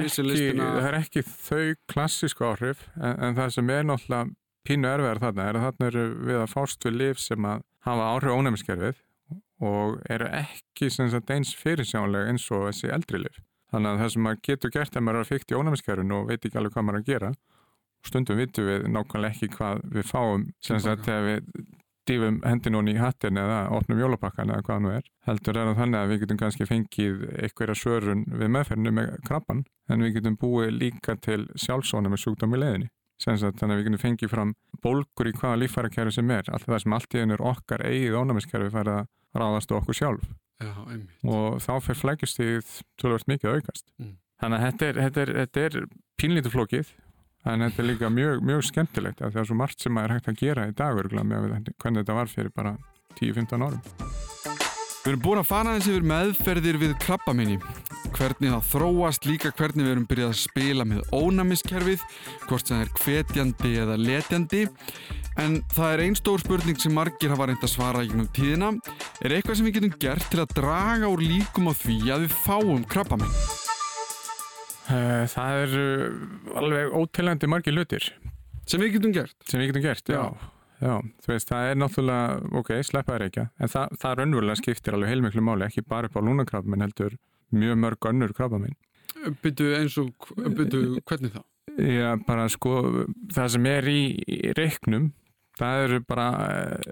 missi 0.00 0.26
listina. 0.26 0.72
Það 0.76 0.88
er 0.90 0.98
ekki 1.00 1.24
þau 1.30 1.64
klassísku 1.94 2.48
áhrif 2.48 2.84
en, 2.98 3.16
en 3.28 3.38
það 3.38 3.54
sem 3.56 3.72
er 3.76 3.88
náttúrulega 3.90 4.34
pínu 4.66 4.90
erfiðar 4.90 5.22
þarna 5.22 5.48
er 5.48 5.58
að 5.58 5.66
þarna 5.68 5.90
eru 5.92 6.06
við 6.26 6.40
að 6.42 6.54
fást 6.56 6.86
við 6.88 6.96
lif 7.00 7.22
sem 7.22 7.50
að 7.50 7.66
hafa 7.86 8.08
áhrif 8.14 8.38
ónæmiskerfið 8.40 9.02
og 9.66 10.00
eru 10.12 10.30
ekki 10.36 10.90
sagt, 10.92 11.30
eins 11.30 11.54
fyrirsjánlega 11.56 12.32
eins 12.32 12.50
og 12.50 12.66
þessi 12.68 12.90
eldri 12.92 13.22
lif. 13.22 13.38
Þannig 13.72 13.90
að 13.90 14.00
það 14.02 14.10
sem 14.14 14.26
maður 14.26 14.42
getur 14.46 14.74
gert 14.76 14.96
ef 14.96 15.02
maður 15.02 15.20
er 15.24 15.30
fyrkt 15.30 15.52
í 15.52 15.58
ónæmiskerfinu 15.58 16.18
og 16.20 16.28
veit 16.30 16.44
ekki 16.44 16.58
alveg 16.60 16.76
hvað 16.76 16.86
maður 16.86 16.98
er 17.00 17.04
að 17.04 17.12
gera 17.12 17.32
stundum 18.06 18.38
vitum 18.40 18.68
við 18.68 18.86
nákvæmlega 18.92 19.34
ekki 19.34 19.48
hvað 19.56 19.82
við 19.94 20.06
fáum 20.06 20.46
sem 20.64 20.80
sagt 20.82 21.06
þegar 21.06 21.26
við 21.26 21.66
dýfum 22.06 22.36
hendin 22.46 22.90
í 22.92 22.96
hattin 23.00 23.40
eða 23.40 23.62
opnum 23.74 23.98
jólapakkan 23.98 24.52
eða 24.54 24.66
hvað 24.68 24.82
nú 24.84 24.92
er. 24.94 25.08
Heldur 25.26 25.56
er 25.56 25.70
það 25.70 25.80
þannig 25.80 26.00
að 26.00 26.12
við 26.12 26.20
getum 26.22 26.40
kannski 26.42 26.68
fengið 26.68 27.24
einhverja 27.32 27.78
svörun 27.80 28.22
við 28.30 28.52
meðferðinu 28.54 28.92
með 28.94 29.10
krabban 29.26 29.64
en 29.90 30.06
við 30.06 30.14
getum 30.20 30.38
búið 30.38 30.76
líka 30.76 31.16
til 31.26 31.40
sjálfsóna 31.58 32.12
með 32.12 32.22
sjúkdóm 32.22 32.54
í 32.54 32.62
leðinni. 32.62 32.90
Þannig 33.24 33.64
að 33.64 33.74
við 33.74 33.84
getum 33.88 34.04
fengið 34.04 34.34
fram 34.36 34.54
bólkur 34.84 35.32
í 35.32 35.34
hvaða 35.34 35.60
lífærakerfi 35.64 36.18
sem 36.20 36.30
er. 36.30 36.46
Alltaf 36.52 36.70
það 36.76 36.82
sem 36.84 36.96
allt 37.00 37.16
í 37.16 37.22
einu 37.22 37.34
er 37.34 37.46
okkar 37.50 37.86
eigið 37.88 38.18
ónæmiskerfi 38.20 38.74
fær 38.76 38.92
að 38.92 39.06
ráðast 39.34 39.74
okkur 39.74 39.98
sjálf. 39.98 40.34
Já, 40.56 40.72
og 41.28 41.58
þá 41.60 41.72
fer 41.84 41.98
flækjustíð 42.00 42.76
tölvöld 43.00 43.26
mikið 43.28 43.50
að 43.50 43.58
aukast. 43.60 43.90
Mm. 44.00 44.14
Þannig 44.40 44.58
að 44.58 44.66
þetta 44.66 44.86
er, 44.86 45.00
þetta 45.04 45.22
er, 45.22 45.34
þetta 45.40 45.64
er 45.66 45.78
pínlítið 46.20 46.56
flókið 46.56 46.92
en 47.46 47.64
þetta 47.66 47.82
er 47.82 47.88
líka 47.90 48.12
mjög, 48.12 48.44
mjög 48.50 48.66
skemmtilegt 48.70 49.20
af 49.20 49.30
því 49.30 49.32
að 49.32 49.36
það 49.36 49.44
er 49.44 49.50
svo 49.52 49.60
margt 49.62 49.84
sem 49.84 49.96
maður 49.96 50.16
hægt 50.16 50.30
að 50.32 50.42
gera 50.42 50.68
í 50.68 50.76
dag 50.76 51.00
með 51.16 51.48
hvernig 51.76 52.02
þetta 52.02 52.20
var 52.20 52.32
fyrir 52.32 52.54
bara 52.56 52.76
10-15 53.20 53.68
árum. 53.68 54.55
Við 55.06 55.12
erum 55.12 55.20
búin 55.22 55.38
að 55.38 55.46
fara 55.46 55.72
eins 55.76 55.86
yfir 55.86 56.02
meðferðir 56.10 56.76
við 56.82 56.94
krabbaminni. 56.98 57.60
Hvernig 58.16 58.50
það 58.50 58.64
þróast 58.72 59.26
líka 59.28 59.52
hvernig 59.54 59.84
við 59.86 59.92
erum 59.92 60.06
byrjað 60.10 60.32
að 60.32 60.40
spila 60.40 60.86
með 60.88 61.12
ónæmiskerfið, 61.14 62.02
hvort 62.48 62.66
sem 62.66 62.80
það 62.80 62.82
er 62.82 62.90
hvetjandi 63.04 63.70
eða 63.84 63.98
letjandi. 64.02 64.62
En 65.38 65.54
það 65.76 65.92
er 65.92 66.02
einn 66.06 66.18
stór 66.18 66.42
spurning 66.42 66.80
sem 66.82 66.94
margir 66.96 67.30
hafa 67.30 67.46
reynd 67.52 67.62
að 67.62 67.70
svara 67.76 68.02
í 68.02 68.10
gegnum 68.10 68.30
tíðina. 68.34 68.72
Er 69.22 69.36
eitthvað 69.36 69.60
sem 69.60 69.68
við 69.68 69.78
getum 69.78 69.94
gert 70.02 70.26
til 70.32 70.42
að 70.42 70.56
draga 70.58 71.12
úr 71.12 71.22
líkum 71.22 71.70
á 71.70 71.72
því 71.78 71.98
að 72.16 72.26
við 72.26 72.36
fáum 72.42 72.82
krabbaminn? 72.90 73.38
Eh, 74.90 75.22
Það 75.30 75.62
er 75.62 75.78
uh, 75.84 76.58
alveg 76.62 76.92
óteljandi 76.94 77.48
margir 77.50 77.74
hlutir 77.74 78.04
Sem 78.70 78.78
við 78.82 78.92
getum 78.98 79.14
gert? 79.14 79.34
sem 79.46 79.58
við 79.58 79.72
getum 79.72 79.82
gert, 79.86 80.10
já. 80.10 80.20
Já, 80.30 80.50
þú 80.80 81.32
veist, 81.32 81.48
það 81.48 81.70
er 81.70 81.78
náttúrulega, 81.80 82.40
ok, 82.60 82.72
sleppa 82.84 83.16
þær 83.16 83.26
ekki, 83.28 83.46
en 83.58 83.72
það, 83.72 83.96
það 84.02 84.16
raunverulega 84.20 84.60
skiptir 84.60 84.96
alveg 84.96 85.12
heilmiklu 85.12 85.44
máli, 85.44 85.66
ekki 85.68 85.84
bara 85.88 86.10
upp 86.10 86.18
á 86.18 86.26
lúnakrabba, 86.26 86.72
menn 86.72 86.84
heldur 86.84 87.16
mjög 87.56 87.78
mörg 87.82 88.08
önnur 88.10 88.34
krabba 88.36 88.60
minn. 88.62 88.76
Byrju 89.42 89.76
eins 89.78 89.96
og, 90.02 90.32
byrju 90.36 91.00
hvernig 91.06 91.34
þá? 91.34 91.44
Já, 91.76 92.10
bara 92.26 92.48
sko, 92.52 93.04
það 93.34 93.54
sem 93.56 93.70
er 93.70 93.88
í, 93.90 94.00
í 94.22 94.52
reiknum, 94.56 95.10
það 95.56 95.82
eru 95.86 96.00
bara 96.08 96.26
eh, 96.46 96.90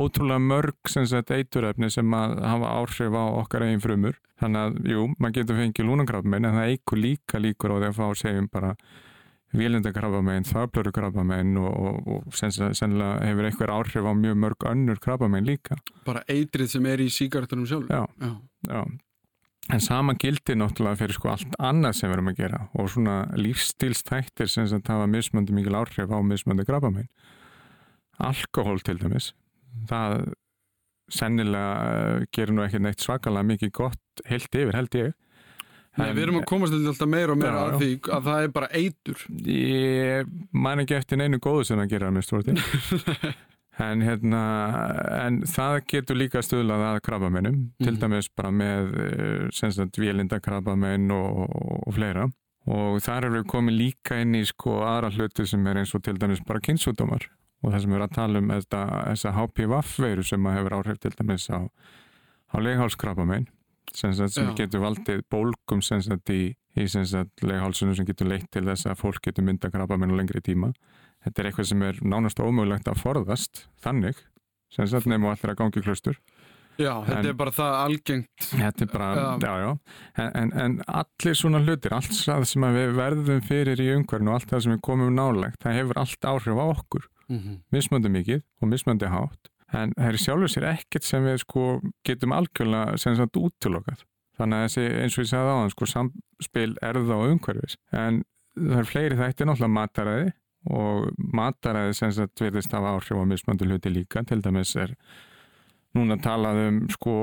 ótrúlega 0.00 0.42
mörg 0.42 0.90
sem 0.90 1.06
sagt 1.08 1.32
eiturefni 1.36 1.90
sem 1.92 2.16
að 2.16 2.38
hafa 2.44 2.72
áhrif 2.80 3.16
á 3.16 3.24
okkar 3.42 3.66
eigin 3.66 3.82
frumur. 3.84 4.20
Þannig 4.40 4.62
að, 4.62 4.78
jú, 4.92 5.04
maður 5.16 5.36
getur 5.38 5.60
fengið 5.60 5.88
lúnakrabbamein 5.88 6.48
en 6.48 6.58
það 6.58 6.72
eigur 6.72 7.00
líka 7.00 7.40
líkur 7.40 7.72
á 7.72 7.76
því 7.76 7.90
að 7.90 7.98
fá 8.00 8.06
segjum 8.20 8.48
bara 8.52 8.72
vélindakrabbamein, 9.56 10.44
þarblörukrabbamein 10.48 11.56
og, 11.60 11.72
og, 11.72 12.12
og 12.16 12.36
sennilega, 12.36 13.16
hefur 13.24 13.48
einhver 13.48 13.72
áhrif 13.74 14.06
á 14.08 14.12
mjög 14.16 14.38
mörg 14.44 14.68
önnur 14.70 15.00
krabbamein 15.02 15.48
líka. 15.48 15.78
Bara 16.06 16.22
eitrið 16.28 16.76
sem 16.76 16.86
er 16.86 17.02
í 17.04 17.08
síkartunum 17.12 17.66
sjálf? 17.68 17.90
Já, 17.90 18.04
Já. 18.22 18.32
já. 18.70 18.84
En 19.74 19.80
sama 19.82 20.14
gildi 20.14 20.54
náttúrulega 20.54 21.00
fyrir 21.00 21.16
sko 21.16 21.32
allt 21.32 21.56
annað 21.58 21.96
sem 21.98 22.10
við 22.10 22.14
erum 22.14 22.28
að 22.30 22.36
gera 22.38 22.58
og 22.78 22.90
svona 22.92 23.16
lífstílstættir 23.34 24.46
sem 24.52 24.68
sagt 24.70 24.86
hafa 24.92 25.08
mismöndi 25.10 25.56
mikil 25.56 25.74
áhrif 25.74 26.06
á 26.06 26.18
mismöndi 26.22 26.66
krabbamein. 26.68 27.08
Alkohól 28.22 28.78
til 28.86 29.00
dæmis, 29.00 29.32
það 29.90 30.30
sennilega 31.12 31.72
eh, 31.90 32.26
gerir 32.34 32.54
nú 32.54 32.62
ekki 32.64 32.80
neitt 32.82 33.02
svakalega 33.02 33.46
mikið 33.50 33.72
gott 33.74 34.22
heilt 34.30 34.54
yfir 34.54 34.78
held 34.78 34.98
ég. 34.98 35.16
Nei, 35.96 36.10
við 36.12 36.22
erum 36.26 36.38
að 36.42 36.46
komast 36.50 36.74
til 36.76 36.82
alltaf 36.90 37.08
meira 37.08 37.32
og 37.32 37.38
meira 37.40 37.56
Já, 37.56 37.66
að 37.66 37.82
því 37.82 37.90
að 38.16 38.26
það 38.28 38.46
er 38.46 38.50
bara 38.56 38.68
eitur. 38.76 39.26
Ég 39.48 40.32
man 40.52 40.82
ekki 40.82 40.96
eftir 40.98 41.20
neinu 41.20 41.38
góðu 41.40 41.64
sem 41.68 41.80
það 41.80 41.92
gerir 41.94 42.08
að 42.10 42.16
mér 42.18 42.26
stvorti. 42.26 42.56
en, 43.86 44.02
hérna, 44.04 44.40
en 45.26 45.38
það 45.48 45.78
getur 45.92 46.18
líka 46.20 46.42
stuðlað 46.44 46.84
að 46.90 46.98
krabbameinum, 47.08 47.62
til 47.80 47.94
Mhm. 47.94 48.00
dæmis 48.02 48.28
bara 48.36 48.50
með 48.50 48.92
eh, 49.06 49.96
vélinda 50.00 50.40
krabbamein 50.40 51.10
og, 51.12 51.48
og, 51.86 51.94
fleira. 51.96 52.28
Og 52.66 53.00
þar 53.00 53.24
erum 53.28 53.36
við 53.38 53.50
komið 53.52 53.76
líka 53.78 54.20
inn 54.20 54.34
í 54.34 54.44
sko 54.44 54.80
aðra 54.82 55.12
hluti 55.14 55.46
sem 55.46 55.66
er 55.66 55.76
eins 55.82 55.94
og 55.94 56.02
til 56.02 56.16
dæmis 56.18 56.40
bara 56.44 56.60
kynnsúdómar 56.60 57.28
og 57.62 57.72
það 57.72 57.80
sem 57.80 57.90
við 57.90 57.96
erum 57.96 58.08
að 58.10 58.16
tala 58.16 58.38
um 58.42 58.48
þetta, 58.52 58.80
þessa 59.12 59.32
HPV-veiru 59.36 60.24
sem 60.26 60.46
að 60.46 60.56
hefur 60.58 60.74
áhrif 60.76 60.98
til 61.00 61.12
dæmis 61.16 61.46
á, 61.50 61.60
á 61.62 62.56
leghálskrabbamein 62.60 63.46
sem, 63.94 64.12
sagt, 64.16 64.32
sem 64.36 64.54
getur 64.58 64.80
valdið 64.82 65.22
bólgum 65.30 65.82
sem 65.82 66.02
sagt 66.02 66.30
í, 66.30 66.54
í 66.76 66.86
leghálsunum 67.42 67.94
sem 67.96 68.06
getur 68.08 68.26
leitt 68.30 68.50
til 68.50 68.64
þess 68.66 68.86
að 68.90 68.98
fólk 69.04 69.20
getur 69.22 69.44
mynda 69.46 69.70
krabbamein 69.70 70.12
á 70.12 70.16
lengri 70.18 70.40
tíma. 70.44 70.72
Þetta 71.24 71.42
er 71.42 71.48
eitthvað 71.50 71.68
sem 71.70 71.82
er 71.82 72.00
nánast 72.02 72.38
ómögulegt 72.42 72.88
að 72.88 73.00
forðast 73.02 73.66
þannig, 73.82 74.18
sem 74.70 74.86
sagt 74.86 75.06
nefnum 75.06 75.30
allir 75.32 75.54
að 75.54 75.58
gangi 75.62 75.82
klaustur. 75.82 76.18
Já, 76.76 76.92
þetta 77.06 77.18
En- 77.22 77.26
er 77.30 77.32
bara 77.40 77.50
það 77.56 77.74
algengt. 77.86 78.46
Þetta 78.52 78.82
er 78.84 78.90
bara, 78.92 79.06
Já. 79.16 79.38
já, 79.40 79.52
já, 79.64 80.26
En, 80.36 80.50
en, 80.52 80.74
allir 80.86 81.34
svona 81.40 81.62
hlutir, 81.64 81.94
allt 81.96 82.12
það 82.12 82.44
sem 82.44 82.62
við 82.76 82.90
verðum 82.98 83.40
fyrir 83.48 83.80
í 83.80 83.86
umhverfinu 83.96 84.28
og 84.28 84.34
allt 84.36 84.50
það 84.50 84.62
sem 84.66 84.72
við 84.74 84.82
komum 84.84 85.14
nálægt, 85.16 85.56
það 85.64 85.78
hefur 85.80 86.00
allt 86.02 86.28
áhrif 86.34 86.60
á 86.60 86.66
okkur, 86.76 87.06
Mm 87.32 87.56
mismöndi 87.74 88.08
mikið 88.12 88.42
og 88.62 88.68
mismöndi 88.70 89.08
hátt, 89.10 89.48
en 89.76 89.92
það 89.96 90.08
er 90.08 90.20
sjálfur 90.22 90.52
sér 90.52 90.68
ekkert 90.72 91.06
sem 91.06 91.26
við 91.26 91.40
sko 91.44 91.66
getum 92.06 92.34
algjörlega 92.36 92.96
sem 93.00 93.16
sagt 93.18 93.38
útilokað. 93.40 94.02
Þannig 94.36 94.56
að 94.56 94.66
þessi, 94.66 94.88
eins 95.02 95.14
og 95.16 95.24
ég 95.24 95.30
sagði 95.30 95.52
áðan, 95.52 95.72
sko 95.72 95.86
samspil 95.88 96.72
erða 96.84 97.20
og 97.20 97.30
umhverfis, 97.34 97.78
en 97.96 98.18
það 98.56 98.82
er 98.82 98.90
fleiri 98.90 99.20
þættir 99.20 99.48
náttúrulega 99.48 99.76
mataræði 99.76 100.26
og 100.76 101.22
mataræði 101.36 101.96
sem 101.96 102.12
sagt 102.16 102.42
verðist 102.42 102.74
hafa 102.74 102.96
áhrif 102.96 103.16
á 103.16 103.24
mismöndi 103.28 103.68
hluti 103.68 103.92
líka, 103.92 104.24
til 104.26 104.42
dæmis 104.44 104.74
er 104.80 104.92
núna 105.96 106.18
talað 106.20 106.60
um 106.66 106.80
sko 106.92 107.14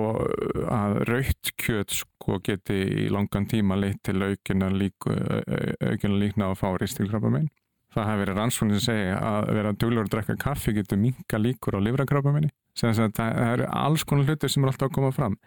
að 0.73 0.99
raukt 1.09 1.53
kjöt 1.61 1.93
sko 1.93 2.39
geti 2.45 2.79
í 3.05 3.09
langan 3.13 3.45
tíma 3.49 3.77
leitt 3.77 4.01
til 4.07 4.23
aukina, 4.23 4.71
líkna 4.73 6.49
að 6.49 6.57
fá 6.61 6.71
ristilkrabba 6.81 7.33
megin. 7.33 7.51
Það 7.93 8.07
hafi 8.09 8.23
verið 8.23 8.39
rannsóknir 8.39 8.81
sem 8.81 8.87
segja 8.89 9.17
að 9.21 9.51
vera 9.53 9.75
duglur 9.77 10.07
að 10.07 10.13
drekka 10.15 10.35
kaffi 10.41 10.73
getur 10.73 10.97
minka 10.97 11.37
líkur 11.37 11.77
á 11.77 11.79
livrakrabba 11.85 12.33
meini. 12.33 12.49
Það, 12.79 13.03
það 13.13 13.41
eru 13.51 13.69
alls 13.69 14.05
konar 14.09 14.31
hlutir 14.31 14.49
sem 14.49 14.63
er 14.65 14.71
alltaf 14.71 14.89
að 14.89 14.95
koma 14.97 15.11
fram. 15.13 15.37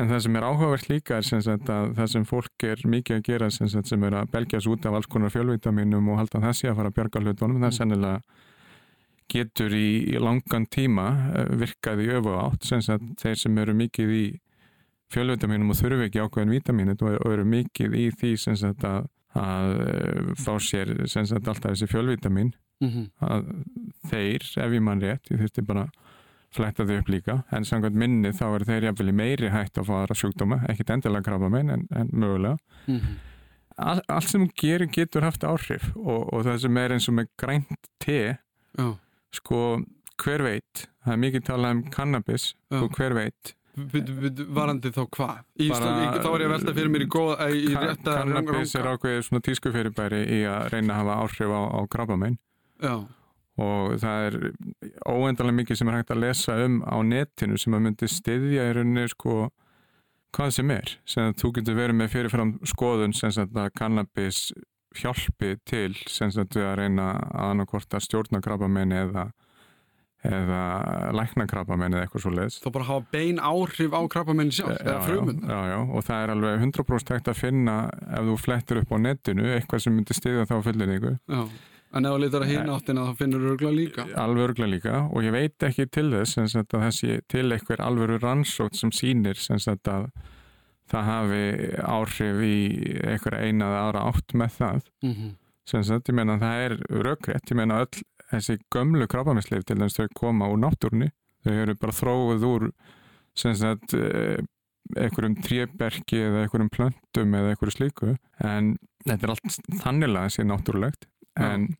En 0.00 0.08
það 0.08 0.22
sem 0.24 0.36
er 0.38 0.46
áhugavert 0.48 0.88
líka 0.88 1.18
er 1.18 1.26
sem 1.28 1.42
að 1.44 1.90
það 1.98 2.06
sem 2.14 2.22
fólk 2.24 2.64
er 2.64 2.80
mikið 2.88 3.18
að 3.18 3.26
gera 3.26 3.50
sem, 3.52 3.68
sagt, 3.68 3.90
sem 3.90 4.06
er 4.08 4.16
að 4.22 4.30
belgjast 4.32 4.70
út 4.72 4.88
af 4.88 4.96
alls 4.96 5.08
konar 5.12 5.32
fjölvitaminum 5.34 6.08
og 6.14 6.22
halda 6.22 6.40
þessi 6.46 6.70
að 6.70 6.78
fara 6.78 6.92
að 6.92 6.96
bjarga 6.96 7.22
hlutunum, 7.26 7.58
það 7.60 7.68
er 7.68 7.76
sennilega 7.76 8.14
getur 9.32 9.74
í, 9.76 9.88
í 10.12 10.20
langan 10.20 10.64
tíma 10.72 11.06
eh, 11.36 11.52
virkað 11.60 12.04
í 12.04 12.08
öfu 12.16 12.32
átt 12.40 12.68
sem 12.68 12.82
sagt, 12.84 13.04
þeir 13.20 13.38
sem 13.44 13.60
eru 13.60 13.76
mikið 13.76 14.14
í 14.16 14.24
fjölvitaminum 15.12 15.72
og 15.72 15.78
þurfi 15.78 16.08
ekki 16.08 16.22
ákveðin 16.24 16.54
vítaminit 16.56 17.04
og 17.04 17.28
eru 17.28 17.44
mikið 17.48 17.96
í 18.00 18.06
því 18.16 18.32
sem 18.40 18.56
að, 18.72 19.04
að 19.38 19.78
eh, 19.86 20.32
fá 20.36 20.52
sér 20.60 20.94
sem 21.10 21.26
sagt, 21.28 21.48
alltaf 21.48 21.72
þessi 21.72 21.88
fjölvitamin 21.90 22.52
-hmm. 22.82 23.08
að 23.20 23.50
þeir, 24.10 24.46
ef 24.64 24.76
ég 24.76 24.84
mann 24.84 25.02
rétt, 25.02 25.30
ég 25.30 25.40
þurfti 25.40 25.64
bara 25.66 25.86
að 25.86 26.00
fletta 26.52 26.84
þau 26.84 26.98
upp 27.00 27.08
líka, 27.08 27.36
en 27.50 27.64
samkvæmt 27.64 27.96
minni 27.96 28.32
þá 28.36 28.46
eru 28.50 28.68
þeir 28.68 28.88
jafnvel 28.90 29.08
í 29.08 29.16
meiri 29.16 29.52
hætt 29.52 29.78
að 29.80 29.88
fá 29.88 29.94
aðra 30.02 30.16
sjúkdóma, 30.20 30.58
ekkit 30.68 30.90
endilega 30.90 31.24
krabba 31.30 31.48
minn 31.52 31.72
en, 31.72 31.86
en 31.96 32.10
mögulega. 32.12 32.58
All, 33.80 34.02
allt 34.12 34.28
sem 34.28 34.42
hún 34.44 34.52
gerir 34.60 34.90
getur 34.92 35.24
haft 35.24 35.46
áhrif 35.48 35.94
og, 35.96 36.28
og 36.28 36.44
það 36.44 36.58
sem 36.66 36.76
er 36.76 36.92
eins 36.92 37.08
og 37.08 37.16
með 37.16 37.30
grænt 37.40 37.88
te, 38.04 38.36
Já. 38.76 38.88
sko 39.32 39.80
hver 40.20 40.44
veit, 40.44 40.86
það 41.04 41.14
er 41.14 41.22
mikið 41.24 41.46
talað 41.48 41.76
um 41.78 41.82
cannabis 41.90 42.50
Já. 42.68 42.82
og 42.82 42.98
hver 42.98 43.16
veit 43.16 43.54
varandi 43.76 44.90
þá 44.92 45.02
hvað? 45.16 45.40
Þá 45.56 46.28
er 46.28 46.44
ég 46.44 46.46
að 46.46 46.52
velta 46.52 46.74
fyrir 46.76 46.90
mér 46.92 47.04
í 47.06 47.08
góða, 47.12 47.48
í 47.52 47.72
rétta 47.72 48.16
cannabis 48.20 48.74
er 48.76 48.84
ranga- 48.84 48.98
ákveðið 48.98 49.24
svona 49.28 49.42
tískufyrirbæri 49.48 50.20
í 50.28 50.40
að 50.48 50.68
reyna 50.74 50.94
að 50.94 51.00
hafa 51.02 51.16
áhrif 51.24 51.54
á, 51.56 51.60
á 51.72 51.80
krabbamein. 51.92 52.38
Já, 52.82 52.94
og 53.62 53.96
það 54.02 54.26
er 54.26 54.36
óendalega 55.08 55.58
mikið 55.60 55.76
sem 55.80 55.88
er 55.92 55.98
hægt 56.00 56.10
að 56.14 56.22
lesa 56.24 56.58
um 56.64 56.80
á 56.84 56.96
netinu 57.04 57.58
sem 57.60 57.74
að 57.76 57.84
myndi 57.86 58.08
styðja 58.08 58.68
í 58.70 58.76
rauninni 58.78 59.08
sko 59.12 59.50
hvað 60.32 60.50
sem 60.56 60.70
er, 60.72 60.94
sem 61.04 61.28
að 61.28 61.36
þú 61.42 61.50
getur 61.58 61.76
verið 61.76 61.98
með 62.00 62.12
fyrirfram 62.14 62.52
skoðun 62.64 63.12
sem 63.16 63.30
að 63.36 63.72
cannabis 63.76 64.52
hjálpi 64.96 65.56
til 65.68 65.94
sem 66.08 66.28
að 66.32 66.56
reyna 66.80 67.10
að 67.32 67.50
annarkvort 67.52 67.94
að 67.96 68.04
stjórna 68.06 68.40
krabbamein 68.44 68.92
eða 68.92 69.30
eða 70.22 71.12
lækna 71.16 71.46
krabbamein 71.50 71.94
eða 71.96 72.04
eitthvað 72.06 72.22
svo 72.22 72.30
leiðis 72.36 72.60
þá 72.62 72.70
bara 72.76 72.84
hafa 72.88 73.06
bein 73.12 73.38
áhrif 73.42 73.90
á 73.96 74.00
krabbamenn 74.12 74.52
sjálf, 74.54 74.78
eða 74.84 75.00
frumund. 75.02 75.42
já, 75.42 75.58
já, 75.72 75.78
og 75.96 76.04
það 76.06 76.22
er 76.22 76.32
alveg 76.36 76.62
100% 76.68 77.12
hægt 77.16 77.28
að 77.32 77.40
finna 77.42 77.76
ef 78.06 78.24
þú 78.30 78.36
flettir 78.44 78.80
upp 78.82 78.92
á 78.94 78.98
netinu 79.02 79.48
eitthvað 79.56 79.82
sem 79.86 79.96
myndi 79.96 80.14
styðja 80.14 80.46
þá 80.46 80.56
fullinningu 80.68 81.12
Já, 81.28 81.42
en 81.92 82.06
ef 82.06 82.12
þú 82.14 82.20
litar 82.22 82.44
að 82.46 82.52
hinn 82.52 82.70
áttina 82.76 83.06
þá 83.08 83.16
finnur 83.18 83.42
þú 83.42 83.50
örgulega 83.56 83.78
líka. 83.80 84.06
alveg 84.22 84.44
örglega 84.48 84.70
líka 84.76 84.94
og 85.10 85.22
ég 85.26 85.34
veit 85.34 85.66
ekki 85.68 85.88
til 85.90 86.08
þess 86.14 86.32
sem 86.38 86.48
sagt, 86.48 86.72
að 86.74 86.86
þessi 86.86 87.18
til 87.28 87.48
eitthvað 87.52 87.82
alveg 87.88 88.22
rannsótt 88.22 88.78
sem 88.78 88.90
sýnir 88.94 89.36
sem 89.36 89.56
að 89.58 90.08
það 90.92 91.04
hafi 91.08 91.44
áhrif 91.82 92.40
í 92.46 92.56
eitthvað 93.10 93.42
eina 93.46 93.68
eða 93.70 93.82
aðra 93.88 94.06
átt 94.12 94.34
með 94.34 94.50
það 94.58 94.80
Mm 95.02 95.12
-hmm. 95.14 95.30
sem 95.66 95.82
sagt, 95.84 96.08
ég 96.08 96.14
meina 96.14 96.38
það 96.38 96.64
er 96.64 96.72
rökrétt, 97.06 97.50
ég 97.50 97.56
meina 97.56 97.80
öll 97.80 98.02
þessi 98.32 98.58
gömlu 98.72 99.08
krabbaminsleif 99.10 99.66
til 99.68 99.78
þess 99.82 100.00
þau 100.00 100.16
koma 100.18 100.50
úr 100.52 100.60
náttúrunni, 100.62 101.12
þau 101.44 101.54
eru 101.54 101.76
bara 101.80 101.96
þróið 101.96 102.48
úr 102.48 102.68
sem 103.38 103.54
sagt 103.56 103.94
eh, 103.96 104.40
einhverjum 104.98 105.36
tréberki 105.44 106.20
eða 106.20 106.44
einhverjum 106.44 106.72
plöntum 106.72 107.36
eða 107.38 107.52
einhverju 107.52 107.76
slíku 107.76 108.16
en 108.44 108.74
þetta 109.06 109.26
er 109.28 109.34
allt 109.34 109.60
þanniglega 109.82 110.32
sé 110.32 110.44
náttúrulegt 110.46 111.06
en 111.40 111.70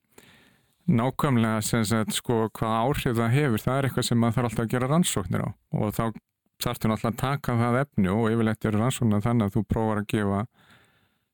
nákvæmlega 0.89 1.63
sem 1.67 1.85
sagt 1.87 2.17
sko 2.17 2.47
hvað 2.57 2.77
áhrif 2.79 3.19
það 3.19 3.35
hefur 3.37 3.65
það 3.65 3.79
er 3.79 3.89
eitthvað 3.89 4.07
sem 4.09 4.21
maður 4.23 4.39
þarf 4.39 4.49
alltaf 4.49 4.65
að 4.65 4.73
gera 4.75 4.91
rannsóknir 4.91 5.45
á 5.45 5.49
og 5.53 5.95
þá 5.99 6.05
þarftu 6.63 6.91
náttúrulega 6.91 7.13
að 7.13 7.21
taka 7.23 7.59
það 7.61 7.79
efni 7.83 8.13
og 8.13 8.29
yfirleitt 8.31 8.69
eru 8.71 8.81
rannsóknar 8.81 9.25
þannig 9.27 9.49
að 9.49 9.57
þú 9.57 9.65
prófar 9.75 10.03
að 10.03 10.09
gefa 10.15 10.41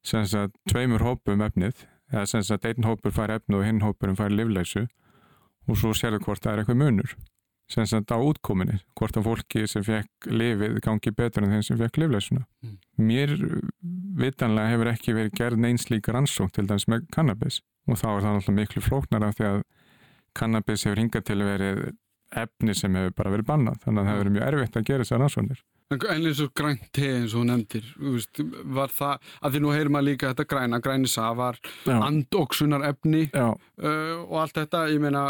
sem 0.09 0.27
sagt 0.29 0.59
tveimur 0.69 1.05
hópum 1.05 1.43
efnið 1.45 1.85
eða 2.09 2.59
einn 2.69 2.87
hópur 2.87 3.13
fær 3.13 3.35
efni 3.37 3.59
og 3.59 3.65
hinn 3.67 3.83
hópurum 3.85 4.17
fær 4.17 4.33
livleysu 4.33 4.87
og 5.69 5.77
svo 5.77 5.91
sérðu 5.93 6.19
hvort 6.25 6.41
það 6.43 6.53
er 6.55 6.63
eitthvað 6.63 6.81
munur. 6.83 7.13
Sem 7.69 7.85
sagt 7.85 8.09
á 8.09 8.17
útkominni 8.17 8.79
hvort 8.97 9.17
að 9.19 9.27
fólki 9.29 9.67
sem 9.69 9.83
fekk 9.85 10.25
lifið 10.33 10.79
gangi 10.81 11.11
betur 11.13 11.45
en 11.45 11.51
þeim 11.53 11.65
sem 11.67 11.77
fekk 11.77 11.99
livleysuna 12.01 12.45
Mm. 12.65 12.77
mér 12.97 13.29
vitanlega 14.19 14.71
hefur 14.73 14.89
ekki 14.91 15.13
verið 15.13 15.35
gerð 15.37 15.59
neins 15.63 15.85
líka 15.91 16.11
rannsókn 16.15 16.51
til 16.55 16.65
dæmis 16.67 16.87
með 16.89 17.05
kannabis. 17.13 17.61
Og 17.87 17.95
þá 18.01 18.07
er 18.09 18.21
það 18.25 18.33
náttúrulega 18.35 18.59
miklu 18.59 18.81
flóknar 18.81 19.23
af 19.27 19.35
því 19.37 19.45
að 19.51 19.61
kannabis 20.35 20.83
hefur 20.87 21.01
hingað 21.03 21.23
til 21.29 21.37
verið 21.45 21.83
efni 22.43 22.75
sem 22.75 22.95
hefur 22.95 23.13
bara 23.17 23.31
verið 23.37 23.47
bannað. 23.49 23.79
Þannig 23.85 23.99
að 24.01 24.05
það 24.05 24.11
hefur 24.13 24.23
verið 24.23 24.35
mjög 24.37 24.47
erfitt 24.49 24.77
að 24.81 24.87
gera 24.89 25.03
þessar 25.05 25.21
rannsóknir 25.23 25.61
En 25.89 26.21
eins 26.21 26.37
og 26.43 26.51
grænt 26.53 26.83
te 26.93 27.07
eins 27.15 27.31
og 27.33 27.47
nefndir, 27.49 27.85
veist, 27.97 28.37
var 28.77 28.91
það, 28.93 29.23
að 29.41 29.55
því 29.55 29.61
nú 29.63 29.71
heyrir 29.73 29.89
maður 29.89 30.05
líka 30.11 30.29
þetta 30.29 30.45
græna, 30.51 30.79
græni 30.85 31.09
safar, 31.09 31.57
Já, 31.87 31.95
andóksunar 32.05 32.83
efni 32.91 33.23
uh, 33.33 34.21
og 34.27 34.35
allt 34.43 34.53
þetta, 34.59 34.83
ég 34.93 35.01
meina, 35.01 35.23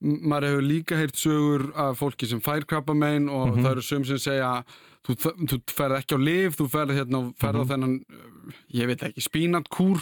maður 0.00 0.46
hefur 0.48 0.64
líka 0.64 0.96
heyrt 0.96 1.20
sögur 1.20 1.66
af 1.76 1.98
fólki 2.00 2.24
sem 2.30 2.40
fær 2.40 2.64
krabbamein 2.64 3.28
og 3.28 3.50
Mhm. 3.50 3.60
það 3.66 3.70
eru 3.74 3.84
söm 3.90 4.06
sem 4.08 4.16
segja 4.24 4.64
þú, 5.06 5.16
þú 5.48 5.58
ferð 5.72 5.98
ekki 6.00 6.16
á 6.16 6.20
lif, 6.20 6.56
þú 6.60 6.66
ferð 6.70 6.96
hérna 6.98 7.20
ferð 7.40 7.56
á 7.56 7.64
Mhm. 7.64 7.70
þennan, 7.70 7.94
uh, 8.10 8.52
ég 8.74 8.86
veit 8.86 9.02
ekki, 9.06 9.20
spínatkúr 9.22 10.00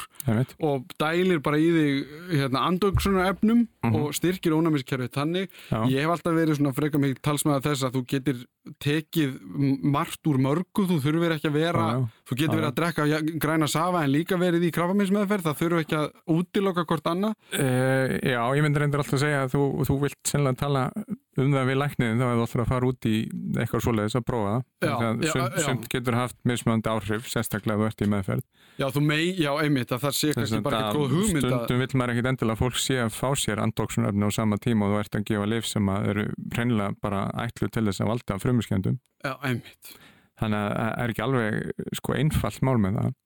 og 0.60 0.86
dælir 0.98 1.40
bara 1.42 1.56
í 1.58 1.68
þig 1.70 2.06
hérna, 2.40 2.64
andóksunar 2.68 3.30
efnum 3.34 3.66
Mhm. 3.84 3.94
og 3.94 4.12
styrkir 4.14 4.52
ónæmiskerfið 4.52 5.10
þannig. 5.14 5.48
já, 5.70 5.84
Ég 5.88 6.00
hef 6.02 6.10
alltaf 6.10 6.34
verið 6.34 6.56
svona 6.58 6.74
frekar 6.74 7.00
mikið 7.00 7.20
talsmaða 7.22 7.62
þess 7.62 7.82
að 7.84 7.92
þú 7.92 8.06
getur 8.06 8.44
tekið 8.84 9.38
margt 9.82 10.20
úr 10.26 10.36
mörgu, 10.38 10.84
þú 10.86 10.98
þurfir 11.00 11.32
ekki 11.38 11.48
að 11.48 11.52
vera 11.52 11.78
já, 11.78 11.92
já. 11.98 12.08
Þú 12.28 12.36
getur 12.36 12.58
verið 12.58 12.70
að 12.72 12.74
drekka 12.74 13.08
ja- 13.08 13.38
græna 13.38 13.68
safa 13.68 14.02
en 14.04 14.10
líka 14.12 14.36
verið 14.36 14.66
í 14.68 14.72
krabbaminsmeðferð, 14.72 15.42
það 15.46 15.58
þurfu 15.62 15.80
ekki 15.84 15.96
að 15.96 16.12
útiloka 16.28 16.84
hvort 16.84 17.06
annað. 17.08 17.34
Uh, 17.54 18.18
já, 18.20 18.42
ég 18.56 18.62
myndi 18.62 18.78
reyndir 18.82 18.98
alltaf 19.00 19.14
að 19.16 19.24
segja 19.24 19.44
að 19.46 19.52
þú, 19.54 19.86
þú 19.88 20.00
vilt 20.02 20.22
sennilega 20.24 20.56
tala 20.58 20.92
um 21.38 21.52
það 21.54 21.68
við 21.68 21.78
lækniðin 21.78 22.20
þá 22.20 22.24
er 22.26 22.32
þú 22.38 22.44
alltaf 22.44 22.62
að 22.62 22.70
fara 22.72 22.88
út 22.88 23.06
í 23.08 23.14
eitthvað 23.58 23.82
svoleiðis 23.84 24.16
að 24.18 24.24
prófa 24.28 24.54
Já, 24.82 24.90
það 24.90 25.22
já, 25.22 25.30
já. 25.30 25.62
sumt 25.64 25.86
getur 25.92 26.16
haft 26.18 26.38
mismöndi 26.48 26.90
áhrif 26.92 27.28
sérstaklega 27.30 27.76
ef 27.76 27.82
þú 27.82 27.88
ert 27.88 28.02
í 28.02 28.08
meðferð. 28.12 28.44
Já, 28.78 28.86
þú 28.94 29.02
mei, 29.06 29.22
já, 29.38 29.50
einmitt, 29.62 29.94
að 29.94 30.04
það 30.06 30.16
sé 30.18 30.32
kannski 30.36 30.60
bara 30.64 30.80
að 30.80 30.88
ekki 30.88 30.98
góð 30.98 31.14
hugmynd 31.16 31.46
að... 31.48 31.54
stundum 31.54 31.82
vill 31.82 32.00
maður 32.00 32.14
ekkit 32.14 32.30
endilega 32.32 32.56
að 32.56 32.62
fólk 32.62 32.80
sé 32.82 32.98
að 33.02 33.14
fá 33.16 33.28
sér 33.42 33.62
andóksunarfni 33.64 34.28
á 34.28 34.30
sama 34.38 34.58
tíma 34.62 34.86
og 34.88 34.94
þú 34.94 35.00
ert 35.02 35.18
að 35.18 35.26
gefa 35.30 35.48
lif 35.52 35.70
sem 35.70 35.92
að 35.94 36.10
eru 36.12 36.26
reynilega 36.56 36.98
bara 37.02 37.22
ætlu 37.46 37.70
til 37.74 37.84
þess 37.88 38.04
að 38.04 38.12
valda 38.12 38.38
frumuskjöndum 38.42 38.98
Já, 39.26 39.32
einmitt. 39.42 39.94
þannig 40.38 40.58
að 40.64 40.74
það 40.78 40.92
er 41.04 41.14
ekki 41.14 41.24
alveg 41.26 41.88
sko 41.98 42.18
einfalt 42.18 42.62
mál 42.66 42.76
með 42.82 43.00
það. 43.00 43.16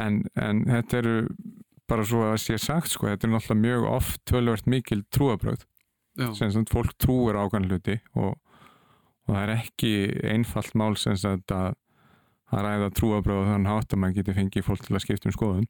En, 0.00 0.22
en 0.40 0.64
þetta 0.70 1.02
eru 1.02 1.16
bara 1.90 2.06
svo 2.06 2.22
að 2.30 2.38
sé 2.44 2.56
sagt 2.62 2.92
sko, 2.92 3.08
þetta 3.10 3.26
er 3.26 3.34
náttúrulega 3.34 3.64
mjög 3.64 3.88
oft 3.90 4.20
tölvört 4.30 4.68
mikil 4.70 5.02
trúabröð 5.12 5.66
sem 6.38 6.66
fólk 6.70 6.96
trúir 7.00 7.38
á 7.38 7.44
ákvæmlega 7.44 7.78
hluti 7.78 7.96
og, 8.14 8.34
og 9.26 9.30
það 9.30 9.42
er 9.42 9.54
ekki 9.56 9.92
einfalt 10.34 10.76
mál 10.78 10.94
sem 11.00 11.18
að 11.28 11.74
að 12.50 12.66
ræða 12.66 12.90
trúabröð 12.98 13.44
og 13.44 13.48
þannig 13.52 13.74
hátt 13.74 13.94
að 13.94 14.02
maður 14.02 14.18
geti 14.18 14.36
fengið 14.36 14.66
fólk 14.66 14.86
til 14.86 14.96
að 14.96 15.04
skipta 15.04 15.30
um 15.30 15.34
skoðun. 15.36 15.66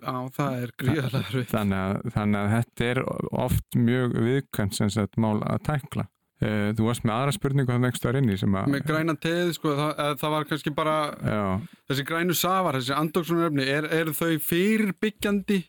Já 0.00 0.16
það 0.32 0.58
er 0.62 0.70
gríðarlega 0.80 1.28
hrið. 1.28 1.46
þannig 1.50 2.10
þannig 2.14 2.40
að 2.40 2.52
þetta 2.54 2.86
er 2.88 3.00
oft 3.44 3.76
mjög 3.76 4.18
viðkvæmt 4.24 4.76
sem 4.78 4.92
sagt 4.94 5.18
mál 5.20 5.36
að 5.42 5.64
tækla. 5.68 6.06
Uh, 6.44 6.70
þú 6.76 6.88
varst 6.88 7.04
með 7.06 7.14
aðra 7.14 7.32
spurningu 7.36 7.72
þannig 7.72 7.92
ekki 7.92 8.00
stöðar 8.00 8.16
inni 8.18 8.36
sem 8.36 8.56
að 8.58 8.72
Með 8.72 8.88
græna 8.88 9.14
teð, 9.22 9.52
sko, 9.54 9.74
það, 9.78 9.92
eða 10.02 10.16
það 10.20 10.32
var 10.34 10.46
kannski 10.50 10.72
bara 10.74 10.96
já, 11.14 11.44
þessi 11.88 12.06
grænu 12.08 12.36
safar, 12.36 12.78
þessi 12.80 12.96
andóksunarefni, 12.98 13.66
er, 13.70 13.86
er 14.00 14.10
þau 14.18 14.32
fyrirbyggjandi, 14.48 15.60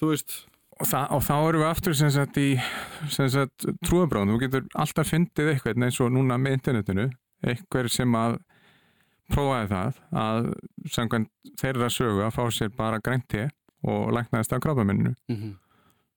þú 0.00 0.10
veist, 0.10 0.38
og, 0.80 0.86
það, 0.86 1.04
og 1.16 1.22
þá 1.26 1.34
erum 1.36 1.62
við 1.62 1.68
aftur 1.70 1.96
sem 1.98 2.10
sagt 2.14 2.40
í 2.40 2.48
trúabráðum, 3.86 4.34
þú 4.34 4.40
getur 4.42 4.66
alltaf 4.74 5.12
fyndið 5.12 5.52
eitthvað 5.52 5.86
eins 5.86 6.00
og 6.02 6.12
núna 6.14 6.38
með 6.40 6.58
internetinu. 6.58 7.08
Eitthvað 7.44 7.90
sem 7.92 8.14
að 8.16 8.38
prófaði 9.32 9.68
það 9.70 10.00
að 10.20 10.48
samkvæmt 10.92 11.52
þeirra 11.60 11.90
sögu 11.92 12.24
að 12.24 12.34
fá 12.36 12.42
sér 12.52 12.72
bara 12.76 13.00
grænti 13.04 13.46
og 13.84 14.12
læknaðist 14.16 14.52
af 14.52 14.60
krabbaminninu 14.64 15.14
mm 15.14 15.36
-hmm. 15.36 15.54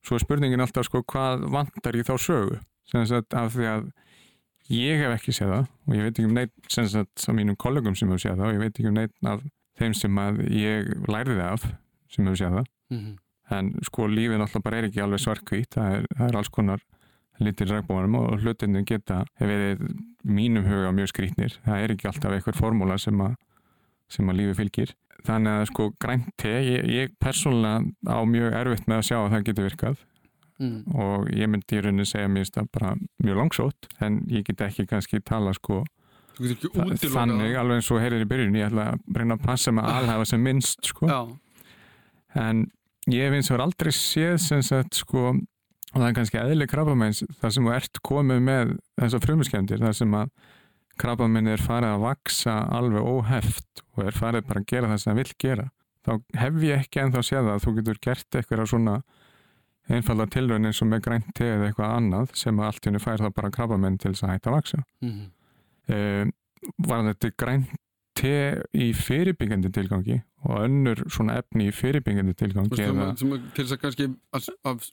svo 0.04 0.16
er 0.16 0.24
spurningin 0.24 0.60
alltaf 0.60 0.84
sko 0.84 1.02
hvað 1.02 1.48
vantar 1.52 1.96
í 1.96 2.04
þá 2.04 2.16
sögu? 2.18 2.58
Sem 2.84 3.06
sagt 3.06 3.34
af 3.34 3.52
því 3.52 3.64
að 3.64 3.90
ég 4.70 4.98
hef 4.98 5.14
ekki 5.16 5.32
séð 5.32 5.52
það 5.52 5.66
og 5.86 5.94
ég 5.94 6.02
veit 6.02 6.18
ekki 6.18 6.24
um 6.24 6.34
neitt 6.34 6.52
sem 6.68 6.88
sagt 6.88 7.28
á 7.28 7.32
mínum 7.32 7.56
kollegum 7.56 7.94
sem 7.94 8.08
hefur 8.08 8.20
séð 8.20 8.36
það 8.36 8.48
og 8.48 8.54
ég 8.54 8.58
veit 8.58 8.78
ekki 8.78 8.88
um 8.88 8.94
neitt 8.94 9.14
af 9.24 9.42
þeim 9.78 9.94
sem 9.94 10.18
að 10.18 10.34
ég 10.50 11.08
lærði 11.08 11.40
af 11.40 11.62
sem 12.08 12.24
hefur 12.24 12.36
séð 12.36 12.54
það 12.58 12.66
en 13.54 13.72
sko 13.86 14.06
lífið 14.10 14.40
náttúrulega 14.42 14.66
bara 14.66 14.78
er 14.80 14.88
ekki 14.88 15.02
alveg 15.04 15.24
svarkvít 15.24 15.76
það 15.76 15.98
er, 15.98 16.08
það 16.16 16.28
er 16.28 16.40
alls 16.40 16.52
konar 16.52 16.84
litir 17.38 17.70
regnbóðanum 17.70 18.16
og 18.18 18.42
hlutinni 18.42 18.82
geta 18.86 19.22
verið 19.38 19.84
mínum 20.26 20.66
huga 20.66 20.90
mjög 20.96 21.12
skrítnir 21.12 21.58
það 21.64 21.84
er 21.84 21.94
ekki 21.94 22.10
alltaf 22.10 22.34
eitthvað 22.34 22.58
formúla 22.58 22.98
sem 23.00 23.20
að 23.22 23.36
sem 24.12 24.28
að 24.30 24.40
lífi 24.40 24.58
fylgir. 24.62 24.94
Þannig 25.26 25.60
að 25.60 25.64
sko 25.72 25.88
grænt 26.00 26.28
te, 26.40 26.52
ég, 26.64 26.86
ég 26.88 27.16
persónulega 27.20 27.82
á 28.08 28.18
mjög 28.28 28.54
erfitt 28.60 28.86
með 28.88 29.00
að 29.00 29.08
sjá 29.10 29.16
að 29.18 29.32
það 29.34 29.48
getur 29.50 29.68
virkað. 29.68 30.06
Mm. 30.58 30.78
og 30.90 31.28
ég 31.38 31.46
myndi 31.46 31.76
í 31.78 31.80
rauninni 31.84 32.02
segja 32.02 32.26
mér 32.26 32.48
það 32.50 32.64
bara 32.74 32.88
mjög 33.22 33.36
langsótt 33.38 33.86
en 34.02 34.16
ég 34.26 34.42
get 34.42 34.64
ekki 34.66 34.88
kannski 34.90 35.20
tala 35.22 35.52
sko 35.54 35.84
þannig 36.34 37.54
alveg 37.60 37.78
eins 37.78 37.90
og 37.94 38.00
heyrir 38.02 38.24
í 38.24 38.26
byrjun 38.26 38.56
ég 38.58 38.66
ætla 38.66 38.88
að 38.96 39.20
reyna 39.20 39.36
að 39.38 39.44
passa 39.44 39.70
með 39.70 39.86
að 39.86 39.98
alhafa 40.00 40.26
sem 40.32 40.42
minnst 40.42 40.90
sko. 40.90 41.06
Já, 41.06 41.20
en 42.42 42.64
ég 43.12 43.24
hef 43.26 43.36
eins 43.38 43.50
og 43.52 43.62
aldrei 43.64 43.92
séð 43.94 44.36
sem 44.42 44.62
sagt 44.64 44.98
sko 45.00 45.30
og 45.32 45.96
það 45.96 46.08
er 46.08 46.16
kannski 46.18 46.40
eðli 46.42 46.68
krabbamenns 46.68 47.22
þar 47.40 47.54
sem 47.54 47.68
þú 47.68 47.74
ert 47.74 48.00
komið 48.04 48.42
með 48.44 48.74
þessar 49.00 49.24
frumuskjöndir 49.24 49.82
þar 49.84 49.96
sem 49.96 50.16
að 50.18 50.32
krabbamenn 50.98 51.52
er 51.52 51.62
farið 51.62 51.94
að 51.94 52.04
vaksa 52.04 52.56
alveg 52.74 53.06
óheft 53.06 53.84
og 53.94 54.04
er 54.08 54.18
farið 54.18 54.48
bara 54.48 54.64
að 54.64 54.68
gera 54.72 54.90
það 54.90 55.00
sem 55.00 55.12
það 55.12 55.20
vill 55.22 55.34
gera. 55.44 55.68
Þá 56.04 56.12
hef 56.42 56.60
ég 56.66 56.82
ekki 56.82 57.00
ennþá 57.02 57.22
séð 57.26 57.50
að 57.52 57.64
þú 57.64 57.74
getur 57.78 58.00
gert 58.02 58.38
eitthvað 58.38 58.68
svona 58.72 58.98
einfalda 59.88 60.26
tilraun 60.28 60.68
eins 60.68 60.82
og 60.84 60.90
með 60.90 61.04
grænt 61.06 61.28
te 61.38 61.46
eða 61.48 61.68
eitthvað 61.70 61.94
annað 61.96 62.32
sem 62.36 62.58
að 62.60 62.68
allt 62.68 62.82
í 62.82 62.90
henni 62.90 63.00
fær 63.00 63.22
þá 63.22 63.28
bara 63.38 63.52
krabbamenn 63.54 63.96
til 64.00 64.12
þess 64.12 64.26
að 64.26 64.32
hætta 64.34 64.50
að 64.50 64.56
vaksa 64.58 64.80
mm 65.00 65.26
um, 65.88 66.32
var 66.88 67.04
þetta 67.06 67.30
grænt 67.38 67.76
te 68.18 68.34
í 68.74 68.88
fyrirbyggjandi 68.98 69.70
tilgangi 69.76 70.18
og 70.48 70.62
önnur 70.64 71.04
svona 71.12 71.38
efni 71.42 71.68
í 71.70 71.74
fyrirbyggjandi 71.74 72.34
tilgangi 72.42 72.82
eða- 72.84 73.12
sem, 73.20 73.34
til 73.54 73.64
þess 73.64 73.76
að 73.76 73.82
kannski 73.84 74.08
að, 74.34 74.48
að 74.72 74.88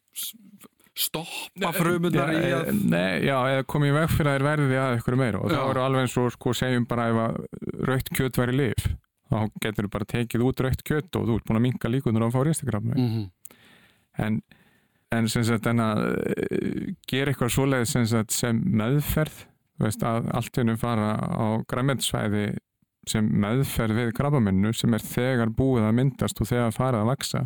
stoppa 0.96 1.72
frumundar 1.76 2.32
í 2.32 2.42
að... 2.56 2.68
eh, 2.70 2.76
Nei, 2.88 3.26
já, 3.28 3.36
eða 3.52 3.66
komið 3.68 3.92
í 3.92 3.96
veg 3.98 4.12
fyrir 4.14 4.30
að 4.32 4.36
þeir 4.38 4.46
verði 4.48 4.78
að 4.80 4.98
ykkur 5.00 5.18
meira 5.20 5.42
og 5.44 5.52
Já. 5.52 5.58
þá 5.58 5.64
eru 5.74 5.84
alveg 5.86 6.06
eins 6.06 6.18
og 6.22 6.30
sko 6.36 6.54
segjum 6.56 6.86
bara 6.88 7.08
ef 7.12 7.18
að 7.26 7.40
raukt 7.90 8.12
kjöt 8.16 8.40
væri 8.40 8.56
lif 8.62 8.86
þá 9.26 9.40
getur 9.66 9.88
þú 9.88 9.92
bara 9.98 10.08
tekið 10.14 10.46
út 10.48 10.62
raukt 10.64 10.84
kjöt 10.88 11.20
og 11.20 11.26
þú 11.28 11.36
ert 11.40 11.50
búin 11.50 11.60
að 11.60 11.66
minka 11.66 11.92
líkunar 11.92 12.24
á 12.24 12.28
að 12.30 12.36
fá 12.38 12.44
ristakrafni 12.48 12.94
Mm 12.96 13.10
-hmm. 13.10 13.26
en, 14.26 14.42
en 15.12 15.28
sem 15.30 15.44
sagt 15.44 15.68
en 15.68 15.80
að 15.80 16.00
eh, 16.38 16.94
gera 17.12 17.32
eitthvað 17.32 17.52
svoleið 17.58 17.86
sem, 17.86 18.06
sem 18.30 18.62
meðferð 18.66 19.36
þú 19.76 19.84
veist 19.84 20.04
að 20.04 20.30
allt 20.32 20.58
innum 20.58 20.78
fara 20.78 21.10
á 21.20 21.60
græmetsvæði 21.68 22.56
sem 23.10 23.28
meðferð 23.44 24.00
við 24.00 24.14
krabbamennu 24.18 24.74
sem 24.76 24.94
er 24.98 25.04
þegar 25.04 25.52
búið 25.56 25.88
að 25.90 25.98
myndast 26.00 26.42
og 26.42 26.50
þegar 26.50 26.76
farið 26.76 27.04
að 27.04 27.12
vaksa 27.12 27.44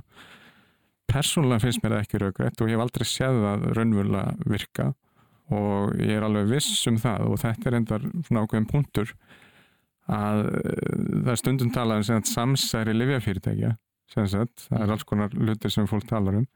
persónulega 1.10 1.64
finnst 1.66 1.84
mér 1.84 1.96
það 1.96 2.06
ekki 2.06 2.22
raugrætt 2.24 2.62
og 2.62 2.70
ég 2.70 2.78
hef 2.78 2.86
aldrei 2.86 3.08
séð 3.10 3.42
það 3.44 3.68
raunverulega 3.78 4.50
virka 4.54 4.88
og 5.50 5.96
ég 5.98 6.16
er 6.16 6.26
alveg 6.26 6.50
viss 6.52 6.88
um 6.90 7.00
það 7.02 7.28
og 7.32 7.42
þetta 7.42 7.70
er 7.70 7.78
endar 7.80 8.08
svona 8.28 8.44
ákveðin 8.46 8.70
punktur 8.70 9.14
að 10.10 10.44
eh, 10.60 10.98
það 11.26 11.32
er 11.34 11.42
stundum 11.42 11.72
talað 11.74 12.04
um 12.04 12.26
samsæri 12.30 12.96
livjafyrirtækja 12.98 13.76
það 14.14 14.82
er 14.82 14.94
alls 14.94 15.06
konar 15.06 15.34
hlutir 15.36 15.74
sem 15.74 15.90
fólk 15.90 16.08
talar 16.10 16.42
um 16.42 16.48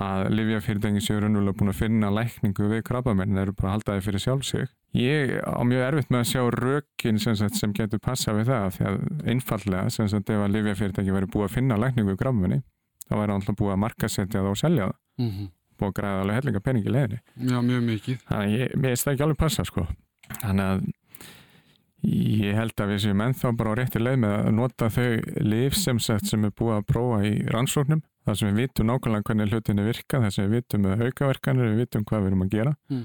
að 0.00 0.28
livjafyrirtæki 0.36 1.02
séu 1.04 1.20
raunverulega 1.20 1.58
búin 1.58 1.72
að 1.72 1.80
finna 1.80 2.12
lækningu 2.14 2.68
við 2.70 2.84
krabbamenn 2.86 3.40
eru 3.42 3.56
bara 3.56 3.72
að 3.72 3.76
halda 3.78 3.96
því 3.96 4.06
fyrir 4.06 4.24
sjálfsig 4.24 4.74
ég 4.94 5.36
á 5.46 5.60
mjög 5.62 5.82
erfitt 5.86 6.10
með 6.10 6.20
að 6.24 6.28
sjá 6.32 6.42
rökin 6.50 7.18
sem, 7.22 7.36
sagt, 7.38 7.54
sem 7.60 7.72
getur 7.72 7.98
passa 8.02 8.32
við 8.34 8.46
það 8.50 8.70
því 8.76 8.84
að 8.90 8.98
einfallega 9.30 9.90
sem 9.94 10.08
sagt 10.10 10.30
ef 10.30 10.40
að 10.44 10.54
livjafyrirtæki 10.56 11.12
verið 11.14 11.30
búið 11.34 11.44
að 11.48 11.54
finna 11.54 11.76
lækningu 11.78 12.10
við 12.10 12.18
krabbamenni 12.24 12.60
þá 13.06 13.14
væri 13.20 13.32
alltaf 13.36 13.56
búið 13.60 13.72
að 13.76 13.82
markasetja 13.84 14.40
það 14.40 14.50
og 14.50 14.56
selja 14.58 14.86
það 14.90 14.96
Mm 15.20 15.28
-hmm. 15.30 15.48
að 15.84 15.92
græða 15.92 16.20
alveg 16.22 16.36
hellinga 16.36 16.60
pening 16.60 16.84
í 16.86 16.90
leiðinni 16.94 17.18
Já, 17.50 17.58
mjög 17.62 17.82
mikið. 17.84 18.16
þannig 18.28 18.58
ég, 18.60 18.74
mér 18.76 18.88
finnst 18.90 19.04
það 19.04 19.12
ekki 19.12 19.22
alveg 19.22 19.36
passa 19.36 19.64
sko 19.64 19.86
þannig 20.40 20.64
að 20.64 20.80
ég 22.02 22.54
held 22.56 22.80
að 22.80 22.88
við 22.94 23.00
séum 23.04 23.20
ennþá 23.20 23.50
bara 23.58 23.70
á 23.70 23.78
rétti 23.78 24.00
leið 24.00 24.16
með 24.22 24.32
að 24.38 24.54
nota 24.56 24.88
þau 24.88 25.08
lif 25.44 25.74
sem 25.76 25.98
sett 26.00 26.24
sem 26.26 26.44
er 26.48 26.50
búið 26.56 26.76
að 26.78 26.86
prófa 26.88 27.18
í 27.28 27.34
rannsóknum 27.52 28.00
þar 28.24 28.36
sem 28.40 28.48
við 28.54 28.62
vitum 28.62 28.86
nákvæmlega 28.88 29.22
hvernig 29.28 29.52
hlutinni 29.52 29.84
virka 29.84 30.20
þar 30.24 30.30
sem 30.32 30.48
við 30.48 30.54
vitum 30.62 30.86
aukaverkanir 30.94 31.68
við 31.74 31.76
vitum 31.84 32.04
hvað 32.08 32.20
við 32.24 32.26
erum 32.32 32.42
að 32.46 32.50
gera 32.56 32.74
Mm. 32.90 33.04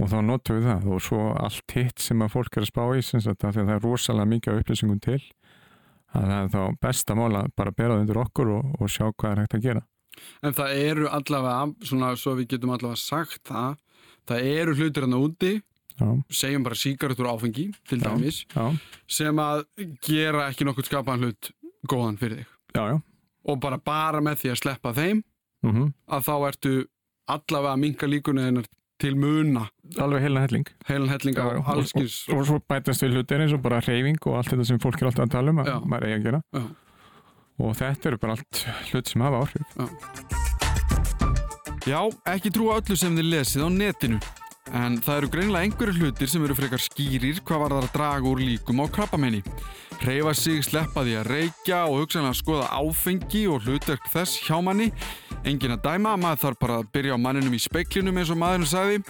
Og 0.00 0.10
þá 0.10 0.16
notum 0.26 0.58
við 0.58 0.68
það 0.68 0.86
og 0.90 1.02
svo 1.04 1.22
allt 1.38 1.74
hitt 1.76 2.02
sem 2.02 2.22
að 2.24 2.32
fólk 2.34 2.56
er 2.58 2.64
að 2.66 2.70
spá 2.72 2.82
í 2.90 3.02
að 3.02 3.24
því 3.24 3.48
að 3.48 3.56
það 3.58 3.74
er 3.76 3.84
rosalega 3.84 4.30
mikið 4.32 4.60
upplýsingum 4.62 5.00
til 5.04 5.20
að 6.14 6.24
það 6.30 6.38
er 6.38 6.48
þá 6.54 6.78
besta 6.82 7.16
mál 7.18 7.30
að 7.38 7.50
bara 7.58 7.74
bera 7.74 7.94
það 7.94 8.02
undir 8.04 8.20
okkur 8.22 8.50
og, 8.54 8.72
og 8.80 8.90
sjá 8.90 9.06
hvað 9.10 9.30
er 9.32 9.42
hægt 9.42 9.56
að 9.58 9.64
gera. 9.68 9.82
En 10.46 10.54
það 10.54 10.74
eru 10.78 11.08
allavega, 11.10 11.86
svona 11.86 12.10
svo 12.18 12.34
við 12.38 12.52
getum 12.54 12.74
allavega 12.74 13.00
sagt 13.02 13.42
það, 13.50 13.78
það 14.30 14.50
eru 14.52 14.76
hlutir 14.78 15.06
hann 15.06 15.16
úti, 15.18 15.54
Já, 15.94 16.08
segjum 16.34 16.64
bara 16.66 16.74
síkaretur 16.78 17.28
áfengi 17.30 17.68
til 17.86 18.00
Já. 18.00 18.06
dæmis, 18.08 18.40
já, 18.50 18.64
sem 19.06 19.38
að 19.38 19.60
gera 20.02 20.48
ekki 20.50 20.66
nokkuð 20.66 20.88
skapaðan 20.88 21.22
hlut 21.28 21.50
góðan 21.86 22.16
fyrir 22.18 22.40
þig. 22.40 22.48
já, 22.74 22.82
já. 22.90 22.96
Og 23.44 23.60
bara 23.62 23.78
bara 23.78 24.22
með 24.24 24.40
því 24.42 24.50
að 24.50 24.58
sleppa 24.62 24.94
þeim, 24.96 25.22
Mm 25.64 25.92
að 26.10 26.24
þá 26.26 26.34
ertu 26.48 26.72
allavega 27.30 27.72
að 27.72 27.80
minka 27.80 28.06
líkunni 28.10 28.42
til 29.02 29.16
muna 29.18 29.66
Alveg 30.00 30.22
heilna 30.24 30.44
helling. 30.46 30.66
heilan 30.88 31.08
helling 31.10 31.36
á 31.36 31.44
Já, 31.50 31.60
allskins. 31.74 32.16
Og, 32.30 32.38
og 32.38 32.46
svo 32.48 32.60
bætast 32.68 33.02
við 33.04 33.16
hlutir 33.18 33.42
eins 33.44 33.52
og 33.56 33.62
bara 33.64 33.80
hreyfing 33.84 34.18
og 34.26 34.38
allt 34.38 34.52
þetta 34.54 34.66
sem 34.70 34.78
fólk 34.82 35.02
er 35.02 35.10
alltaf 35.10 35.26
að 35.26 35.34
tala 35.34 35.50
um 35.54 35.62
að 35.64 35.70
Já. 35.72 35.76
maður 35.84 36.06
eigi 36.08 36.16
að 36.20 36.26
gera. 36.28 36.40
Já. 36.54 36.64
Og 37.64 37.76
þetta 37.78 38.08
eru 38.10 38.18
bara 38.22 38.32
allt 38.38 38.64
hlut 38.90 39.10
sem 39.12 39.22
hafa 39.26 39.42
áhrif. 39.44 39.66
Já, 41.84 42.00
ekki 42.32 42.50
trúa 42.54 42.78
öllu 42.80 42.96
sem 42.96 43.14
þið 43.18 43.28
lesið 43.34 43.66
á 43.66 43.68
netinu. 43.74 44.18
En 44.74 44.96
það 45.04 45.18
eru 45.20 45.28
greinilega 45.34 45.66
einhverju 45.68 45.94
hlutir 46.00 46.30
sem 46.32 46.42
eru 46.46 46.54
frekar 46.56 46.80
skýrir 46.80 47.42
hvað 47.44 47.60
var 47.60 47.74
það 47.74 47.84
að 47.84 47.92
draga 47.98 48.30
úr 48.30 48.40
líkum 48.40 48.80
á 48.80 48.86
krabbamenni. 48.90 49.42
Hreyfa 50.00 50.32
sig, 50.34 50.62
sleppa 50.64 51.04
því 51.04 51.18
að 51.20 51.28
reykja 51.30 51.82
og 51.90 52.00
hugsanlega 52.02 52.38
skoða 52.40 52.70
áfengi 52.80 53.44
og 53.52 53.68
hlutverk 53.68 54.08
þess 54.10 54.40
hjá 54.48 54.56
manni. 54.64 54.88
Engin 55.44 55.74
að 55.74 55.82
dæma, 55.84 56.14
maður 56.16 56.40
þarf 56.40 56.60
bara 56.62 56.76
að 56.80 56.86
byrja 56.94 57.16
á 57.16 57.18
manninum 57.20 57.52
í 57.52 57.58
speiklinum 57.60 58.16
eins 58.16 58.30
og 58.32 58.38
maðurinn 58.40 58.70
sagði. 58.70 59.00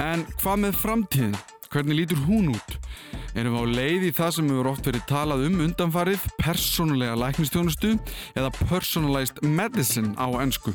En 0.00 0.22
hvað 0.40 0.60
með 0.62 0.78
framtíðin? 0.80 1.34
Hvernig 1.68 1.98
lítur 1.98 2.20
hún 2.24 2.52
út? 2.54 2.76
Erum 3.36 3.58
við 3.58 3.60
á 3.60 3.74
leið 3.76 4.04
í 4.08 4.12
það 4.16 4.30
sem 4.32 4.46
hefur 4.48 4.68
oft 4.70 4.86
verið 4.88 5.02
talað 5.10 5.42
um 5.50 5.58
undanfarið, 5.66 6.22
persónulega 6.40 7.18
læknistjónustu 7.20 7.90
eða 8.38 8.52
personalized 8.62 9.42
medicine 9.44 10.14
á 10.16 10.26
ennsku? 10.40 10.72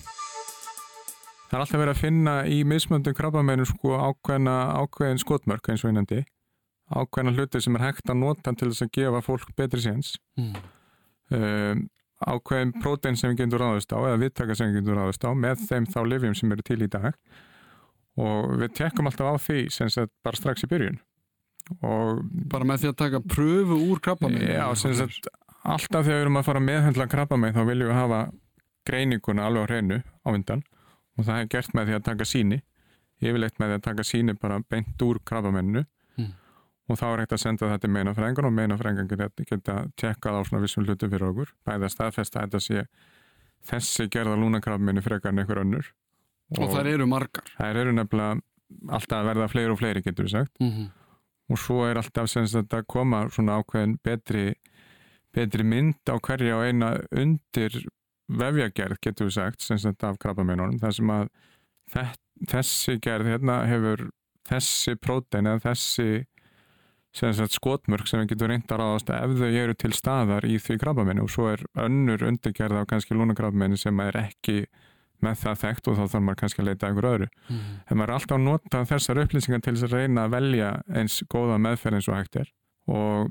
Það 1.50 1.56
er 1.58 1.64
alltaf 1.64 1.82
verið 1.82 1.96
að 1.96 2.04
finna 2.04 2.36
í 2.46 2.60
mismöndum 2.68 3.16
krabbamennu 3.18 3.66
sko 3.72 3.96
ákveðna, 3.98 4.60
ákveðin 4.84 5.24
skotmörk 5.24 5.72
eins 5.74 5.82
og 5.82 5.96
einandi. 5.96 6.22
Ákveðna 6.94 7.34
hluti 7.34 7.64
sem 7.64 7.80
er 7.80 7.88
hægt 7.88 8.14
að 8.14 8.22
nota 8.22 8.54
til 8.54 8.70
þess 8.70 8.86
að 8.86 8.94
gefa 9.00 9.24
fólk 9.26 9.50
betri 9.58 9.82
séns. 9.82 10.14
Mm. 10.38 10.54
Um, 11.32 11.84
ákveðin 12.28 12.72
prótein 12.82 13.18
sem 13.18 13.32
við 13.32 13.44
getum 13.46 13.62
ráðist 13.64 13.94
á 13.94 14.00
eða 14.00 14.20
viðtaka 14.22 14.56
sem 14.58 14.70
við 14.72 14.82
getum 14.82 14.98
ráðist 15.00 15.24
á 15.26 15.32
með 15.34 15.64
þeim 15.70 15.86
þá 15.90 16.00
lifjum 16.12 16.36
sem 16.38 16.52
eru 16.56 16.66
til 16.68 16.82
í 16.86 16.90
dag. 16.92 17.16
Og 18.22 18.58
við 18.62 18.74
tekkum 18.78 19.08
alltaf 19.08 19.32
á 19.32 19.36
því 19.42 19.60
sem 19.72 19.90
sagt 19.90 20.12
bara 20.26 20.38
strax 20.38 20.66
í 20.66 20.70
byrjun. 20.72 21.00
Og 21.86 22.22
Bara 22.52 22.66
með 22.68 22.82
því 22.84 22.90
að 22.92 22.98
taka 23.00 23.22
pröfu 23.32 23.78
úr 23.92 24.02
krabbamenni? 24.04 24.50
já, 24.52 24.66
sem 24.76 24.94
sagt 24.98 25.30
alltaf 25.64 26.04
þegar 26.06 26.18
við 26.18 26.22
erum 26.26 26.38
að 26.42 26.46
fara 26.50 26.60
að 26.60 26.68
meðhendla 26.68 27.08
krabba 27.08 27.38
með 27.38 27.56
þá 27.56 27.62
viljum 27.70 27.92
við 27.92 28.00
hafa 28.02 28.22
greininguna 28.90 29.46
alveg 29.46 29.64
á 29.64 29.70
hreinu 29.70 29.98
á 30.26 30.30
undan. 30.34 30.64
Og 31.18 31.26
það 31.28 31.40
er 31.44 31.50
gert 31.54 31.74
með 31.78 31.88
því 31.92 31.96
að 32.00 32.06
taka 32.10 32.26
síni 32.26 32.62
yfirleitt 33.22 33.60
með 33.62 33.70
því 33.70 33.78
að 33.78 33.84
taka 33.88 34.04
síni 34.10 34.34
bara 34.42 34.60
beint 34.70 35.02
úr 35.06 35.20
krabbamennu 35.26 35.84
Mm. 35.86 36.01
Og 36.90 36.98
þá 37.00 37.06
er 37.14 37.20
hægt 37.24 37.34
að 37.38 37.42
senda 37.46 37.68
þetta 37.70 37.80
til 37.86 37.92
meinafræðingar 37.96 38.46
og 38.50 38.54
meinafræðingar 38.54 39.08
geta, 39.12 39.46
geta 39.50 39.76
tekkað 40.02 40.38
á 40.38 40.42
svona 40.48 40.62
vissum 40.64 40.86
hlutum 40.86 41.12
fyrir 41.14 41.28
okkur 41.30 41.52
bæði 41.68 41.88
að 41.88 41.94
staðfesta 41.96 42.40
að 42.40 42.48
þetta 42.48 42.60
sé 42.66 42.86
þessi 43.72 44.08
gerða 44.12 44.40
lúnakrabbamenni 44.42 45.04
frekar 45.06 45.32
en 45.32 45.44
einhver 45.44 45.62
önnur 45.62 45.92
Og 46.60 46.68
þær 46.74 46.88
eru 46.92 47.06
margar. 47.08 47.46
þær 47.58 47.78
eru 47.84 47.94
nefnilega 47.96 48.42
alltaf 48.92 49.22
að 49.22 49.30
verða 49.30 49.48
fleiri 49.52 49.72
og 49.72 49.80
fleiri 49.80 50.02
getur 50.04 50.26
við 50.26 50.32
sagt 50.32 50.60
Mm 50.60 50.72
-hmm. 50.72 50.90
og 51.50 51.58
svo 51.60 51.86
er 51.88 51.98
alltaf 51.98 52.30
sem 52.30 52.48
sagt 52.48 52.74
að 52.74 52.86
koma 52.88 53.30
svona 53.30 53.60
ákveðin 53.62 53.98
betri, 54.04 54.54
betri 55.34 55.64
mynd 55.64 55.96
á 56.10 56.16
hverja 56.20 56.58
og 56.58 56.66
eina 56.66 56.98
undir 57.12 57.86
vefjagerð 58.28 58.98
getur 59.02 59.26
við 59.28 59.34
sagt 59.34 59.62
sem 59.62 59.78
sagt 59.78 60.04
af 60.04 60.18
krabbameinunum 60.20 60.80
þar 60.80 60.92
sem 60.94 61.10
að 61.10 61.30
þess, 61.92 62.20
þessi 62.48 63.00
gerð 63.00 63.26
hérna 63.28 63.66
hefur 63.68 64.10
þessi 64.48 64.96
prótein 64.96 65.48
eða 65.48 65.60
þessi 65.72 66.26
skotmörk 67.12 68.08
sem 68.08 68.22
við 68.22 68.34
getum 68.34 68.52
reynda 68.52 68.76
að 68.76 68.82
ráðast 68.82 69.10
ef 69.16 69.34
þau 69.40 69.50
eru 69.64 69.74
til 69.76 69.92
staðar 69.94 70.48
í 70.48 70.60
því 70.60 70.78
krabbameinu 70.80 71.26
og 71.26 71.34
svo 71.34 71.50
er 71.52 71.66
önnur 71.76 72.24
undirgerð 72.24 72.82
af 72.82 72.88
kannski 72.88 73.18
lúnakrabbameinu 73.18 73.78
sem 73.78 74.00
er 74.00 74.18
ekki 74.24 74.64
með 75.22 75.38
það 75.44 75.60
þekkt 75.62 75.88
og 75.88 75.98
þá 75.98 76.02
þarf 76.06 76.24
maður 76.26 76.40
kannski 76.40 76.62
að 76.62 76.70
leita 76.70 76.88
einhver 76.88 77.10
öðru. 77.12 77.28
En 77.90 77.98
maður 77.98 78.10
er 78.10 78.16
alltaf 78.16 78.38
að 78.38 78.46
nota 78.48 78.86
þessar 78.90 79.22
upplýsingar 79.26 79.62
til 79.62 79.76
þess 79.76 79.88
að 79.88 79.98
reyna 80.00 80.26
að 80.26 80.34
velja 80.38 80.72
eins 80.98 81.20
góða 81.30 81.60
meðferð 81.62 82.00
eins 82.00 82.10
og 82.10 82.18
hægt 82.18 82.40
er. 82.42 82.50
Og 82.90 83.30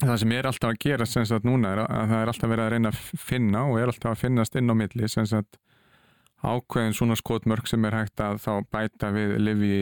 það 0.00 0.16
sem 0.24 0.34
er 0.34 0.48
alltaf 0.50 0.72
að 0.72 0.80
gera 0.82 1.06
sem 1.06 1.26
sagt 1.28 1.46
núna 1.46 1.74
er 1.74 1.84
að 1.84 2.08
það 2.10 2.22
er 2.22 2.32
alltaf 2.32 2.50
verið 2.50 2.64
að 2.64 2.72
reyna 2.74 2.90
að 2.90 3.20
finna 3.28 3.62
og 3.68 3.78
er 3.78 3.92
alltaf 3.92 4.10
að 4.10 4.24
finnast 4.24 4.58
inn 4.58 4.72
á 4.72 4.74
milli 4.74 5.10
sem 5.12 5.28
sagt 5.30 5.60
ákveðin 6.44 6.94
svona 6.96 7.16
skotmörk 7.16 7.66
sem 7.70 7.84
er 7.88 7.94
hægt 7.98 8.20
að 8.20 8.38
þá 8.44 8.52
bæta 8.72 9.10
við 9.14 9.34
lifi, 9.38 9.72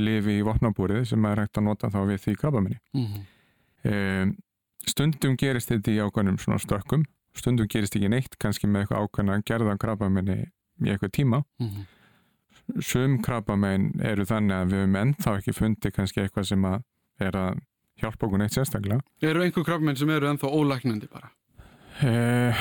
lifi 0.00 0.38
í 0.40 0.44
vopnabúrið 0.46 1.04
sem 1.12 1.24
er 1.30 1.42
hægt 1.44 1.58
að 1.60 1.66
nota 1.68 1.90
þá 1.92 2.00
við 2.10 2.18
því 2.24 2.34
krabbaminni 2.42 2.78
Mm 2.94 3.06
-hmm. 3.06 3.24
um, 4.22 4.36
stundum 4.86 5.36
gerist 5.36 5.68
þetta 5.70 5.90
í 5.92 6.00
ákveðnum 6.02 6.38
svona 6.40 6.58
stökkum 6.58 7.04
stundum 7.34 7.66
gerist 7.70 7.96
ekki 7.96 8.08
neitt 8.10 8.36
kannski 8.38 8.66
með 8.66 8.80
eitthvað 8.86 9.02
ákveðna 9.06 9.42
gerða 9.46 9.76
krabbaminni 9.78 10.38
í 10.82 10.88
eitthvað 10.90 11.12
tíma 11.12 11.42
Mhm. 11.60 11.86
sum 12.80 13.18
krabbamein 13.22 13.90
eru 14.02 14.24
þannig 14.24 14.54
að 14.56 14.68
við 14.70 14.78
höfum 14.80 14.96
ennþá 15.02 15.36
ekki 15.38 15.52
fundið 15.52 15.92
kannski 15.92 16.20
eitthvað 16.22 16.44
sem 16.46 16.62
að 16.64 16.82
er 17.20 17.30
að 17.36 17.58
hjálpa 18.00 18.26
okkur 18.26 18.38
neitt 18.38 18.52
sérstaklega 18.54 19.00
Eru 19.22 19.42
einhver 19.42 19.64
krabbamenn 19.64 19.96
sem 19.96 20.10
eru 20.10 20.26
ennþá 20.26 20.48
ólæknandi 20.48 21.08
bara? 21.12 21.30
uh, 22.02 22.54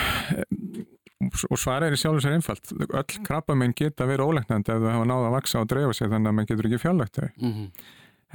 og 1.30 1.60
svarið 1.60 1.88
er 1.89 1.96
í 1.96 2.00
sjálfur 2.02 2.26
sér 2.26 2.36
einfalt. 2.38 2.74
Öll 2.89 3.22
krabbamein 3.28 3.76
geta 3.78 4.08
verið 4.10 4.32
ólegnandi 4.32 4.74
ef 4.74 4.82
þau 4.82 4.92
hafa 4.94 5.08
náða 5.10 5.30
að 5.30 5.36
vaksa 5.38 5.62
og 5.62 5.70
dreifa 5.72 5.94
sig 5.94 6.12
þannig 6.12 6.32
að 6.32 6.38
mann 6.38 6.50
getur 6.50 6.70
ekki 6.70 6.82
fjárlagt 6.84 7.20
þau. 7.20 7.30
Mm 7.38 7.54
-hmm. 7.54 7.70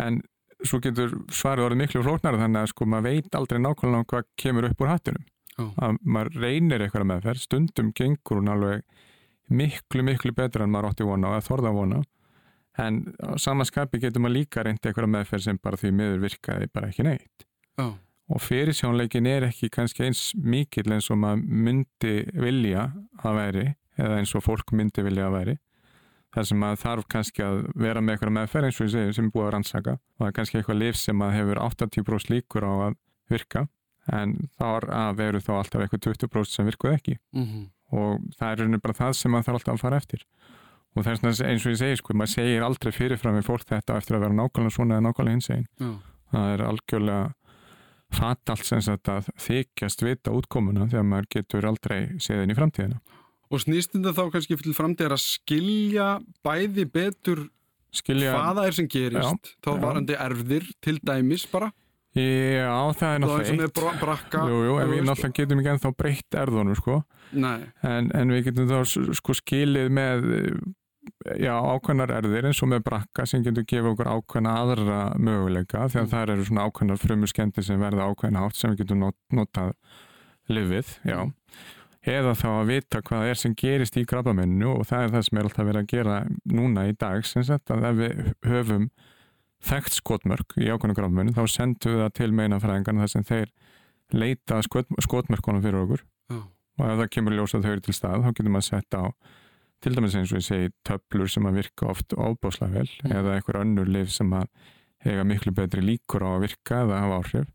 en 0.06 0.22
svo 0.64 0.80
getur 0.80 1.14
svarið 1.28 1.64
orðið 1.64 1.82
miklu 1.82 2.02
flóknar 2.02 2.38
þannig 2.40 2.60
að 2.62 2.72
sko 2.72 2.86
maður 2.86 3.08
veit 3.10 3.34
aldrei 3.34 3.58
nákvæmlega 3.60 4.04
hvað 4.10 4.28
kemur 4.36 4.68
upp 4.70 4.80
úr 4.80 4.92
hattinum. 4.92 5.24
Já. 5.54 5.70
að 5.78 5.98
maður 6.02 6.40
reynir 6.42 6.82
eitthvað 6.82 7.06
meðferð. 7.10 7.42
Stundum 7.44 7.92
gengur 7.94 8.40
hún 8.40 8.50
alveg 8.50 8.82
miklu 9.48 10.02
miklu 10.02 10.32
betur 10.34 10.64
en 10.64 10.72
maður 10.72 10.90
átti 10.90 11.06
vona 11.06 11.30
og 11.30 11.38
að 11.38 11.48
þorða 11.48 11.74
vona. 11.76 12.00
En 12.82 13.14
samanskapi 13.38 14.00
getur 14.02 14.24
maður 14.24 14.40
líka 14.40 14.64
reyndi 14.66 14.90
eitthvað 14.90 15.12
meðferð 15.14 15.46
sem 15.46 15.60
bara 15.62 15.78
því 15.78 15.92
miður 15.94 16.24
virkaði 16.24 16.70
bara 16.74 16.90
ekki 16.90 17.06
neitt. 17.06 17.46
Já. 17.78 17.86
Og 18.32 18.40
fyrirsjónleikin 18.40 19.26
er 19.28 19.48
ekki 19.50 19.68
kannski 19.72 20.06
eins 20.06 20.30
mikill 20.34 20.92
eins 20.94 21.10
og 21.12 21.20
maður 21.20 21.44
myndi 21.44 22.14
vilja 22.32 22.88
að 23.20 23.40
veri 23.40 23.66
eða 24.00 24.18
eins 24.18 24.34
og 24.34 24.44
fólk 24.46 24.72
myndi 24.72 25.04
vilja 25.04 25.28
að 25.28 25.36
veri 25.38 25.56
þar 26.34 26.48
sem 26.48 26.60
maður 26.60 26.82
þarf 26.82 27.08
kannski 27.14 27.44
að 27.46 27.60
vera 27.78 28.02
með 28.02 28.16
eitthvað 28.16 28.34
meðferð 28.38 28.68
eins 28.68 28.80
og 28.80 28.88
ég 28.88 28.92
segi 28.94 29.16
sem 29.16 29.28
er 29.28 29.34
búið 29.34 29.46
að 29.46 29.52
rannsaka. 29.54 29.94
Og 29.94 30.22
það 30.22 30.30
er 30.30 30.36
kannski 30.38 30.58
eitthvað 30.60 30.80
lif 30.80 30.98
sem 30.98 31.22
að 31.24 31.36
hefur 31.38 31.60
80% 31.68 32.32
líkur 32.32 32.66
á 32.66 32.72
að 32.72 32.96
virka 33.30 33.66
en 34.14 34.34
þar 34.58 34.88
að 34.92 35.20
veru 35.20 35.42
þá 35.44 35.52
alltaf 35.58 35.84
eitthvað 35.84 36.02
20% 36.08 36.56
sem 36.56 36.68
virkuð 36.68 36.96
ekki. 36.96 37.14
Mm 37.36 37.44
-hmm. 37.44 37.68
og 37.94 38.26
það 38.38 38.50
er 38.50 38.58
rauninni 38.60 38.82
bara 38.82 38.98
það 38.98 39.12
sem 39.20 39.32
maður 39.32 39.46
þarf 39.46 39.60
alltaf 39.60 39.74
að 39.74 39.84
fara 39.84 40.00
eftir. 40.02 40.26
Og 40.94 41.04
þess 41.04 41.22
vegna 41.22 41.50
eins 41.50 41.66
og 41.66 41.72
ég 41.72 41.78
segi 41.78 41.96
sko, 41.96 42.14
maður 42.14 42.34
segir 42.34 42.62
aldrei 42.62 42.92
fyrirfram 42.92 43.38
við 43.38 43.46
fólk 43.48 43.64
þetta 43.66 43.96
eftir 43.96 44.16
að 44.16 44.26
vera 44.26 44.34
nákvæmlega 44.34 44.74
svona 44.74 44.98
eða 44.98 45.06
nákvæmlega 45.08 45.34
hins 45.34 45.50
einn 45.50 45.66
Já. 45.78 45.90
það 46.30 46.52
er 46.54 46.60
algjörlega 46.68 47.34
fatalt 48.14 48.64
sem 48.66 48.82
sagt 48.84 49.10
að 49.12 49.28
þykjast 49.44 50.04
vita 50.06 50.34
útkomuna 50.34 50.88
þegar 50.90 51.06
maður 51.10 51.30
getur 51.36 51.68
aldrei 51.68 51.98
séðin 52.22 52.54
í 52.54 52.58
framtíðina. 52.58 53.00
Og 53.52 53.62
snýst 53.62 53.94
þetta 53.94 54.14
þá 54.16 54.24
kannski 54.34 54.58
til 54.62 54.74
framtíðar 54.74 55.16
að 55.16 55.24
skilja 55.24 56.08
bæði 56.46 56.86
betur 56.90 57.46
skilja, 57.94 58.34
hvað 58.34 58.58
það 58.58 58.68
er 58.68 58.76
sem 58.78 58.90
gerist, 58.90 59.50
þá 59.62 59.70
já. 59.70 59.80
varandi 59.84 60.20
erfðir 60.26 60.68
til 60.82 60.96
dæmis 61.04 61.44
bara, 61.50 61.70
já 62.14 62.70
það 62.98 63.10
er 63.10 63.22
náttúrulega 63.22 63.68
eitt. 63.68 63.76
bra 63.78 63.92
brakka. 64.00 64.46
jú, 64.50 64.62
jú, 64.68 64.78
en 64.82 64.92
við 64.92 65.04
náttúrulega 65.08 65.38
getum 65.40 65.62
ekki 65.62 65.72
ennþá 65.74 65.92
breytt 65.98 66.38
erðunum 66.44 66.78
sko. 66.78 67.00
Nei, 67.34 67.68
en, 67.86 68.10
en 68.14 68.34
við 68.34 68.48
getum 68.48 68.70
þá 68.70 69.12
sko 69.20 69.36
skilið 69.38 69.92
með 69.94 70.26
já, 71.40 71.54
ákveðnar 71.56 72.12
erðir 72.18 72.46
eins 72.48 72.62
og 72.64 72.68
með 72.72 72.82
brakka 72.88 73.26
sem 73.26 73.42
getur 73.44 73.64
gefið 73.68 73.90
okkur 73.94 74.10
ákveðna 74.14 74.54
aðra 74.62 74.98
möguleika 75.18 75.86
því 75.88 76.00
að 76.00 76.04
Mm. 76.04 76.10
það 76.14 76.32
eru 76.34 76.44
svona 76.48 76.66
ákveðnar 76.68 77.00
frumuskendi 77.04 77.64
sem 77.64 77.80
verða 77.80 78.08
ákveðna 78.10 78.44
átt 78.46 78.56
sem 78.56 78.70
við 78.74 78.82
getum 78.84 78.98
not, 79.04 79.16
notað 79.32 79.72
lifið, 80.48 80.98
já 81.04 81.18
Mm. 81.24 81.32
eða 82.04 82.34
þá 82.36 82.46
að 82.60 82.66
vita 82.68 83.00
hvað 83.02 83.28
er 83.30 83.34
sem 83.40 83.54
gerist 83.54 83.96
í 83.96 84.04
krabbamennu 84.04 84.66
og 84.78 84.86
það 84.86 85.04
er 85.04 85.10
það 85.14 85.22
sem 85.28 85.38
er 85.38 85.44
alltaf 85.48 85.66
verið 85.66 85.82
að 85.82 85.92
gera 85.94 86.16
núna 86.44 86.88
í 86.88 86.96
dag 86.98 87.24
sem 87.24 87.42
sagt 87.42 87.70
að 87.72 87.84
ef 87.88 87.96
við 87.96 88.34
höfum 88.44 88.90
þekkt 89.64 89.94
skotmörk 89.96 90.56
í 90.60 90.68
ákveðna 90.68 90.94
krabbamennu 90.98 91.32
þá 91.32 91.44
sendum 91.48 91.94
við 91.94 92.02
það 92.04 92.12
til 92.18 92.32
meinafræðingarna 92.32 93.00
þar 93.06 93.08
sem 93.14 93.24
þeir 93.24 93.48
leita 94.12 94.58
að 94.58 94.66
skot, 94.68 94.86
skotmörkunum 95.00 95.62
fyrir 95.64 95.80
okkur 95.86 96.02
já. 96.28 96.42
og 96.78 96.84
ef 96.90 96.98
það 97.00 97.08
kemur 97.16 97.32
ljós 97.38 97.54
að 97.56 97.62
þau 97.64 97.72
eru 97.72 97.80
til 97.80 97.94
stað 97.96 98.20
þá 98.26 98.28
getur 98.34 98.52
maður 98.52 98.68
sett 98.68 98.92
á 99.00 99.04
til 99.84 99.94
dæmis 99.98 100.14
eins 100.16 100.32
og 100.32 100.40
ég 100.40 100.46
segi 100.48 100.70
töflur 100.88 101.28
sem 101.30 101.44
að 101.48 101.58
virka 101.60 101.88
oft 101.92 102.14
óbáslega 102.16 102.72
vel 102.80 102.88
Mm. 103.04 103.12
eða 103.18 103.34
einhver 103.36 103.60
önnur 103.60 103.90
lif 103.92 104.10
sem 104.14 104.30
að 104.32 104.46
hega 105.04 105.24
miklu 105.28 105.52
betri 105.52 105.82
líkur 105.84 106.24
á 106.24 106.30
að 106.38 106.44
virka 106.46 106.80
eða 106.84 107.00
hafa 107.04 107.18
áhrif 107.20 107.50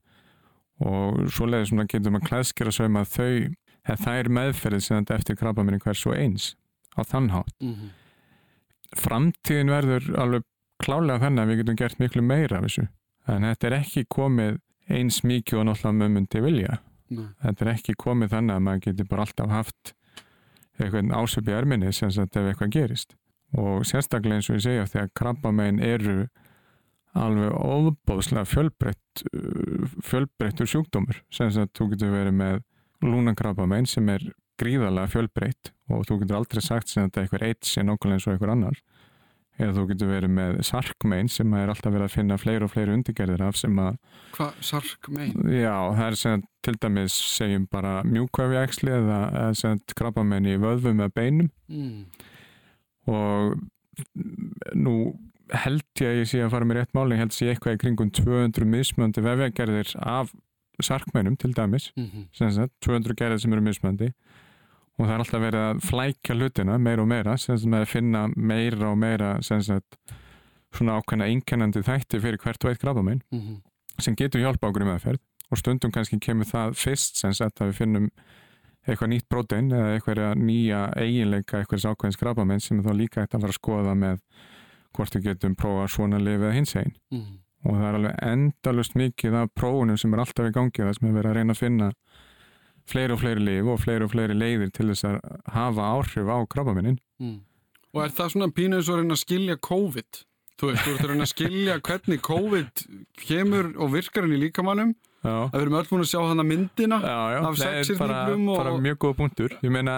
og 0.85 1.17
svoleiðis 1.33 1.71
svona 1.73 1.87
getur 1.89 2.13
maður 2.13 2.27
klæðskera 2.29 2.71
sauma 2.71 3.01
þau 3.09 3.49
eða 3.89 3.97
það 4.03 4.19
er 4.21 4.29
meðferðið 4.37 4.83
sem 4.85 4.99
þetta 5.03 5.15
eftir 5.19 5.35
krabba 5.39 5.63
minni 5.65 5.79
hvers 5.83 6.05
og 6.07 6.13
eins 6.15 6.51
á 6.95 7.01
þann 7.03 7.29
hátt. 7.33 7.55
Mhm. 7.61 7.89
Framtíðin 8.97 9.69
verður 9.73 10.07
alveg 10.17 10.45
klálega 10.81 11.19
þannig 11.25 11.43
að 11.43 11.49
við 11.51 11.59
getum 11.61 11.77
gert 11.81 11.99
miklu 11.99 12.23
meira 12.25 12.57
af 12.59 12.65
þessu 12.65 12.87
en 13.29 13.43
þetta 13.45 13.67
er 13.69 13.75
ekki 13.83 14.05
komið 14.09 14.59
eins 14.89 15.19
mikið 15.27 15.59
og 15.59 15.65
náttúrulega 15.69 15.97
með 15.99 16.13
myndi 16.15 16.41
vilja 16.45 16.77
Nei. 17.09 17.27
þetta 17.43 17.65
er 17.65 17.71
ekki 17.75 17.93
komið 18.01 18.31
þannig 18.33 18.55
að 18.55 18.63
maður 18.65 18.83
getur 18.87 19.09
bara 19.11 19.25
alltaf 19.27 19.49
haft 19.53 19.93
eitthvað 20.85 21.13
ásöp 21.15 21.49
í 21.49 21.55
erminni 21.55 21.93
sem 21.95 22.11
sagt 22.13 22.37
ef 22.39 22.49
eitthvað 22.49 22.75
gerist. 22.75 23.15
Og 23.57 23.85
sérstaklega 23.87 24.39
eins 24.39 24.49
og 24.51 24.59
ég 24.59 24.65
segja 24.65 24.89
þegar 24.89 25.13
krabbamein 25.17 25.81
eru 25.81 26.19
alveg 27.17 27.55
óbóðslega 27.55 28.45
fjölbreytt 28.45 29.23
uh, 29.33 29.87
fjölbreyttur 30.05 30.69
sjúkdómur. 30.69 31.23
Sem 31.33 31.49
sagt 31.53 31.77
þú 31.79 31.91
getur 31.93 32.13
verið 32.13 32.37
með 32.37 32.61
lúnakrabbamein 33.01 33.89
sem 33.89 34.09
er 34.13 34.27
gríðarlega 34.59 35.09
fjölbreytt 35.13 35.73
og 35.89 36.05
þú 36.07 36.21
getur 36.21 36.39
aldrei 36.39 36.61
sagt 36.63 36.91
sem 36.91 37.07
þetta 37.07 37.23
eitthvað 37.23 37.45
eitt 37.47 37.67
sé 37.67 37.83
nákvæmlega 37.85 38.19
eins 38.19 38.27
og 38.27 38.35
eitthvað 38.35 38.55
annar 38.55 38.81
eða 39.60 39.74
þú 39.76 39.84
getur 39.91 40.08
verið 40.13 40.32
með 40.32 40.60
sarkmein 40.63 41.30
sem 41.30 41.54
er 41.60 41.67
alltaf 41.74 41.91
verið 41.93 42.08
að 42.08 42.13
finna 42.15 42.38
fleiri 42.39 42.63
og 42.63 42.72
fleiri 42.72 42.93
undirgerðir 42.95 43.41
af 43.48 43.58
sem 43.60 43.76
að 43.84 43.98
Hvað 44.38 44.54
sark 44.63 45.10
mein? 45.10 45.34
Já, 45.52 45.76
það 45.98 46.06
er 46.08 46.15
sem 46.15 46.43
til 46.63 46.76
dæmis 46.80 47.13
segjum 47.38 47.67
bara 47.72 48.04
mjúkvæfjaksli 48.08 48.91
eða, 48.91 49.19
eða 49.34 49.56
sem 49.56 49.78
sagt, 49.78 49.95
krabbamenn 50.00 50.48
í 50.48 50.58
vöðvum 50.62 51.04
eða 51.04 51.13
beinum 51.19 51.50
Mm. 51.69 52.06
og 53.08 53.60
nú 54.76 54.93
held 55.52 55.84
ég 56.00 56.08
að 56.12 56.19
ég 56.22 56.28
sé 56.30 56.39
að 56.45 56.52
fara 56.54 56.65
með 56.69 56.78
rétt 56.80 56.93
máli, 56.95 57.15
ég 57.17 57.24
held 57.24 57.34
að 57.34 57.38
sé 57.39 57.48
eitthvað 57.52 57.76
í 57.76 57.82
kringum 57.84 58.12
200 58.13 58.67
mismöndi 58.69 59.24
vefjagerðir 59.26 59.95
af 60.00 60.32
sarkmennum 60.82 61.36
til 61.38 61.52
dæmis, 61.54 61.89
Mhm. 61.98 62.28
sem 62.32 62.52
sagt 62.52 62.72
200 62.86 63.13
gerðir 63.17 63.41
sem 63.41 63.52
eru 63.54 63.62
mismöndi 63.62 64.13
og 64.99 65.05
það 65.07 65.13
er 65.15 65.21
alltaf 65.23 65.41
verið 65.41 65.65
að 65.69 65.79
flækja 65.89 66.35
hlutina 66.35 66.77
meira 66.77 67.01
og 67.01 67.07
meira, 67.07 67.38
sem 67.38 67.55
að 67.73 67.85
finna 67.88 68.27
meira 68.35 68.89
og 68.91 68.97
meira 68.99 69.29
sem 69.41 69.62
sagt 69.63 69.95
svona 70.75 70.99
ákveðna 70.99 71.29
einkennandi 71.31 71.81
þætti 71.88 72.19
fyrir 72.21 72.38
hvert 72.43 72.65
og 72.65 72.71
eitt 72.73 72.81
krabbamenn 72.83 73.21
Mhm. 73.31 73.62
sem 73.99 74.15
getur 74.15 74.41
hjálpa 74.43 74.67
okkur 74.69 74.83
í 74.83 74.89
meðferð 74.91 75.19
og 75.51 75.57
stundum 75.57 75.91
kannski 75.91 76.19
kemur 76.19 76.45
það 76.45 76.75
fyrst 76.77 77.15
sem 77.17 77.33
sagt 77.33 77.59
að 77.62 77.71
við 77.71 77.79
finnum 77.79 78.09
eitthvað 78.88 79.09
nýtt 79.09 79.27
prótein 79.29 79.71
eða 79.71 79.95
eitthvað 79.97 80.38
nýja 80.38 80.93
eiginleika 80.97 81.59
eitthvað 81.63 81.89
ákveðins 81.95 82.17
krabamenn 82.21 82.62
sem 82.62 82.83
þá 82.83 82.91
líka 82.95 83.21
eitt 83.21 83.33
að 83.35 83.41
fara 83.41 83.51
að 83.53 83.59
skoða 83.59 83.95
með 83.97 84.19
hvort 84.95 85.15
við 85.15 85.23
getum 85.23 85.55
prófa 85.55 85.88
svona 85.89 86.19
lif 86.19 86.39
eða 86.39 86.53
hins 86.53 86.75
einn 86.75 86.93
Mhm. 87.12 87.39
og 87.65 87.73
það 87.75 87.88
er 87.89 87.95
alveg 87.99 88.15
endalust 88.23 88.93
mikið 88.95 89.33
af 89.41 89.49
prófunum 89.55 89.97
sem 89.99 90.13
er 90.13 90.19
alltaf 90.19 90.45
í 90.47 90.51
gangi 90.53 90.71
það 90.85 90.93
sem 90.99 91.09
er 91.09 91.21
verið 91.21 91.31
að 91.31 91.35
reyna 91.35 91.53
að 91.53 91.57
finna 91.63 91.91
fleiri 92.89 93.15
og 93.15 93.21
fleiri 93.21 93.43
lif 93.45 93.69
og 93.73 93.80
fleiri 93.84 94.06
og 94.08 94.12
fleiri 94.13 94.36
leiðir 94.38 94.71
til 94.75 94.89
þess 94.91 95.06
að 95.10 95.19
hafa 95.56 95.91
áhrif 95.95 96.28
á 96.32 96.38
krabamennin 96.49 96.97
Mm. 97.19 97.41
Og 97.91 98.04
er 98.06 98.12
það 98.15 98.30
svona 98.32 98.47
pínu 98.56 98.78
eins 98.78 98.88
og 98.88 98.93
að 98.95 98.99
reyna 99.02 99.15
að 99.17 99.19
skilja 99.25 99.56
COVID? 99.65 100.19
Þú 100.60 100.67
veist, 100.69 100.84
þú 100.86 100.91
ert 100.93 101.02
að 101.04 101.10
reyna 101.10 101.25
að 101.25 101.32
skilja 101.34 101.73
hvernig 101.84 102.21
COVID 102.23 102.84
kemur 103.28 103.65
og 103.75 103.91
virkar 103.91 104.23
henni 104.23 104.38
í 104.38 104.43
líkamannum 104.45 104.93
Já, 105.19 105.34
að 105.49 105.58
við 105.58 105.65
erum 105.65 105.75
öll 105.82 105.89
búin 105.89 106.04
að 106.06 106.12
sjá 106.13 106.21
hana 106.30 106.45
myndina 106.47 106.99
já, 107.04 107.17
já. 107.34 107.39
af 107.43 107.58
það 107.60 107.65
er 107.65 107.73
bara, 107.73 107.84
sexhyrningnum 107.84 108.47
og- 108.54 108.62
bara 108.62 108.78
mjög 108.86 108.97
góð 109.04 109.15
punktur. 109.17 109.58
Ég 109.60 109.71
meina 109.75 109.97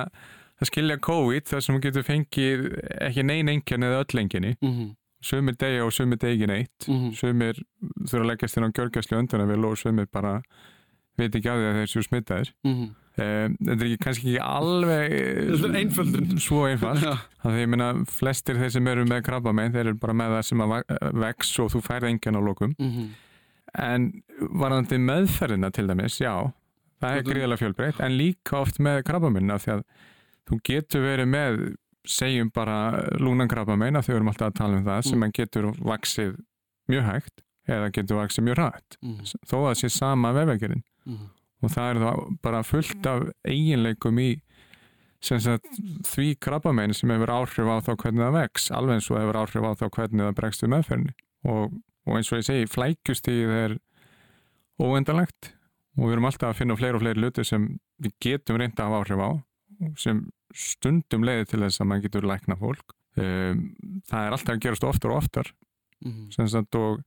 að 0.62 0.72
skilja 0.72 0.98
COVID 0.98 1.46
þar 1.52 1.62
sem 1.62 1.76
þú 1.78 1.82
getur 1.86 2.08
fengið 2.10 2.66
ekki 3.10 3.24
nein 3.30 3.54
enginni 3.54 3.86
eða 3.92 4.02
öll 4.02 4.24
enginni 4.24 4.56
mm 4.62 4.90
sumir 5.22 5.56
degja 5.60 5.86
og 5.86 5.94
sumir 5.94 6.18
degi 6.18 6.48
neitt. 6.50 6.88
-hmm. 6.88 7.14
sumir 7.14 7.54
þurfa 8.10 8.24
að 8.24 8.30
leggjast 8.32 8.58
inn 8.58 8.66
á 8.66 8.72
gjörgæslu 8.74 9.18
öndunarvél 9.22 9.66
og 9.66 9.78
sumir 9.78 10.08
bara 10.12 10.42
veit 11.22 11.38
ekki 11.40 11.52
að 11.52 11.62
því 11.62 11.70
að 11.70 11.80
þeir 11.80 11.94
séu 11.94 12.08
smittaðir 12.08 12.54
Mm 12.68 12.90
um, 13.20 13.56
þetta 13.60 13.76
er 13.76 13.88
ekki, 13.88 14.00
kannski 14.06 14.30
ekki 14.30 14.44
alveg 14.46 15.76
einföldun. 15.82 16.38
svo 16.42 16.64
einfalt 16.70 17.04
þannig 17.04 17.52
að 17.52 17.60
ég 17.60 17.72
meina 17.74 17.90
flestir 18.10 18.60
þeir 18.62 18.74
sem 18.78 18.88
eru 18.94 19.06
með 19.10 19.26
krabba 19.28 19.54
með 19.56 19.76
þeir 19.76 19.92
eru 19.92 20.00
bara 20.02 20.18
með 20.22 20.38
það 20.38 20.48
sem 20.50 20.64
að 20.66 20.74
vex 21.26 21.52
og 21.64 21.74
þú 21.76 21.84
færð 21.88 22.10
engjan 22.12 22.40
á 22.40 22.42
lokum 22.42 22.76
-hmm. 22.78 23.12
en 23.84 24.10
varðandi 24.40 25.02
meðferðina 25.02 25.72
til 25.72 25.88
dæmis, 25.88 26.20
já 26.22 26.52
það 27.02 27.18
er 27.18 27.24
gríðalega 27.28 27.62
fjölbreytt 27.64 28.00
en 28.00 28.18
líka 28.18 28.62
oft 28.62 28.80
með 28.80 29.04
krabba 29.04 29.30
því 29.30 29.72
að 29.76 29.84
þú 30.50 30.60
getur 30.64 31.02
verið 31.02 31.28
með 31.28 31.76
segjum 32.06 32.50
bara 32.50 33.08
lúnankrabba 33.20 33.76
meina 33.78 34.02
við 34.02 34.16
erum 34.16 34.28
alltaf 34.28 34.52
að 34.52 34.58
tala 34.58 34.78
um 34.78 34.86
það 34.86 35.02
sem 35.02 35.20
Mm. 35.20 35.32
getur 35.32 35.66
vaksið 35.78 36.36
mjög 36.90 37.04
hægt 37.04 37.44
eða 37.68 37.92
getur 37.94 38.18
vaksið 38.18 38.44
mjög 38.44 38.58
rætt 38.58 38.98
-hmm. 39.02 39.36
þó 39.46 39.56
að 39.58 39.68
það 39.68 39.80
sé 39.82 39.90
sama 39.90 40.34
vefvegerinn 41.06 41.22
Mhm. 41.22 41.30
og 41.64 41.70
það 41.70 41.90
er 41.92 42.00
þá 42.02 42.42
bara 42.42 42.64
fullt 42.64 43.06
af 43.06 43.24
eiginleikum 43.46 44.20
í 44.20 44.42
sagt, 45.22 45.66
því 46.04 46.40
krabbamein 46.40 46.94
sem 46.96 47.10
hefur 47.10 47.28
áhrif 47.30 47.68
á 47.70 47.78
þá 47.86 47.96
hvernig 47.96 48.24
það 48.26 48.38
vex 48.42 48.72
alveg 48.72 48.94
eins 48.96 49.12
og 49.12 49.18
hefur 49.22 49.38
áhrif 49.42 49.68
á 49.70 49.72
þá 49.78 49.90
hvernig 49.90 50.26
það 50.26 50.36
bregst 50.40 50.62
við 50.64 50.70
meðferðinni. 50.74 51.14
Og, 51.46 51.74
og 52.08 52.16
eins 52.18 52.32
og 52.34 52.40
ég 52.40 52.46
segi 52.48 52.66
flækjustíð 52.74 53.52
er 53.54 53.78
óendalegt 54.82 55.52
og 55.98 56.08
við 56.08 56.14
erum 56.16 56.26
alltaf 56.30 56.50
að 56.54 56.58
finna 56.62 56.78
fleiri 56.80 56.98
og 56.98 57.04
fleiri 57.04 57.22
luti 57.22 57.44
sem 57.46 57.68
við 58.02 58.14
getum 58.24 58.58
reynda 58.58 58.86
að 58.86 58.90
hafa 58.90 59.02
áhrif 59.04 59.22
á 59.22 59.32
sem 59.98 60.24
stundum 60.54 61.24
leiði 61.26 61.48
til 61.52 61.60
þess 61.64 61.82
að 61.82 61.88
maður 61.90 62.04
getur 62.08 62.28
lækna 62.30 62.58
fólk. 62.60 62.94
Um, 63.18 63.62
það 64.08 64.26
er 64.28 64.36
alltaf 64.36 64.54
að 64.56 64.62
gerast 64.66 64.84
oftar 64.88 65.12
og 65.14 65.18
oftar. 65.24 65.52
Sem 66.34 66.48
sagt 66.48 66.76
og 66.76 67.02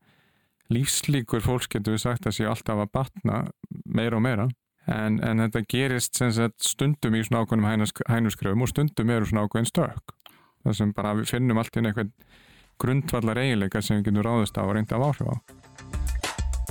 lífslíkur 0.72 1.44
fólks 1.44 1.68
getur 1.72 1.96
við 1.96 2.04
sagt 2.06 2.28
að 2.28 2.38
sé 2.38 2.46
alltaf 2.48 2.84
að 2.84 2.92
batna 2.94 3.40
meira 3.84 4.18
og 4.18 4.24
meira. 4.24 4.48
En, 4.84 5.16
en 5.24 5.40
þetta 5.40 5.64
gerist 5.68 6.18
sagt 6.20 6.64
stundum 6.64 7.16
í 7.16 7.22
svona 7.24 7.44
ákveðnum 7.44 7.92
hænuskröfum 8.10 8.64
og 8.66 8.72
stundum 8.72 9.12
eru 9.14 9.28
svona 9.28 9.46
ákveðin 9.46 9.70
stök. 9.70 10.16
Það 10.64 10.78
sem 10.80 10.92
bara 10.96 11.14
við 11.16 11.30
finnum 11.32 11.60
allt 11.60 11.76
inn 11.76 11.88
eitthvað 11.88 12.12
grundvallar 12.80 13.40
eiginleika 13.40 13.82
sem 13.84 14.00
við 14.00 14.10
getum 14.10 14.26
ráðist 14.26 14.58
á 14.60 14.62
og 14.64 14.74
reynda 14.76 14.98
af 14.98 15.06
áhrif 15.08 15.30
á. 15.30 15.36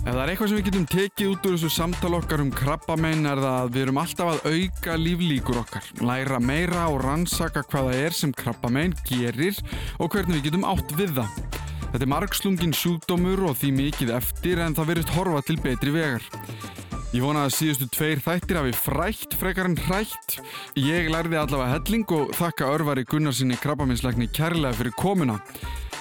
Ef 0.03 0.09
það 0.11 0.19
er 0.19 0.29
eitthvað 0.33 0.49
sem 0.51 0.57
við 0.57 0.65
getum 0.67 0.87
tekið 0.91 1.29
út 1.31 1.45
úr 1.47 1.53
þessu 1.55 1.69
samtal 1.71 2.09
okkar 2.17 2.41
um 2.43 2.49
krabbamein 2.51 3.23
er 3.23 3.39
það 3.39 3.59
að 3.61 3.69
við 3.71 3.85
erum 3.85 3.99
alltaf 4.01 4.31
að 4.33 4.47
auka 4.51 4.97
líflíkur 4.99 5.59
okkar, 5.61 5.91
læra 6.03 6.41
meira 6.43 6.89
og 6.91 6.99
rannsaka 7.05 7.63
hvað 7.69 7.87
það 7.87 8.01
er 8.03 8.17
sem 8.17 8.33
krabbamein 8.35 8.97
gerir 9.07 9.61
og 10.03 10.11
hvernig 10.11 10.41
við 10.41 10.49
getum 10.49 10.67
átt 10.67 10.91
við 10.99 11.21
það. 11.21 11.62
Þetta 11.93 12.07
er 12.07 12.09
margslungin 12.09 12.71
sjúkdómur 12.73 13.43
og 13.51 13.59
því 13.59 13.67
mikið 13.77 14.11
eftir 14.15 14.57
en 14.63 14.73
það 14.73 14.87
verist 14.89 15.11
horfa 15.13 15.43
til 15.45 15.59
betri 15.61 15.91
vegar. 15.93 16.23
Ég 17.13 17.21
vona 17.21 17.43
að 17.45 17.51
síðustu 17.53 17.85
tveir 17.93 18.21
þættir 18.25 18.57
hafi 18.57 18.71
frætt 18.73 19.35
frekar 19.37 19.67
en 19.69 19.77
hrætt. 19.77 20.39
Ég 20.73 21.11
lærði 21.13 21.37
allavega 21.37 21.75
helling 21.75 22.15
og 22.17 22.31
þakka 22.33 22.71
örvari 22.73 23.03
Gunnarsinni 23.05 23.59
krabbameinslækni 23.61 24.25
kærlega 24.33 24.73
fyrir 24.79 24.95
komuna. 24.97 25.35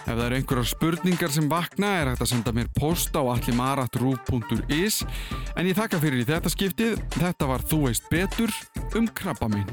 Ef 0.06 0.14
það 0.14 0.24
eru 0.24 0.38
einhverjar 0.38 0.70
spurningar 0.70 1.34
sem 1.36 1.50
vakna 1.52 1.92
er 1.98 2.10
hægt 2.14 2.24
að 2.24 2.32
senda 2.32 2.54
mér 2.56 2.72
post 2.72 3.12
á 3.12 3.20
allimarat.ru.is 3.20 5.02
en 5.52 5.68
ég 5.68 5.76
þakka 5.76 6.00
fyrir 6.00 6.24
í 6.24 6.30
þetta 6.32 6.54
skiptið. 6.56 6.96
Þetta 7.18 7.52
var 7.52 7.68
Þú 7.68 7.84
veist 7.84 8.08
betur 8.08 8.56
um 8.96 9.12
krabbamein. 9.12 9.68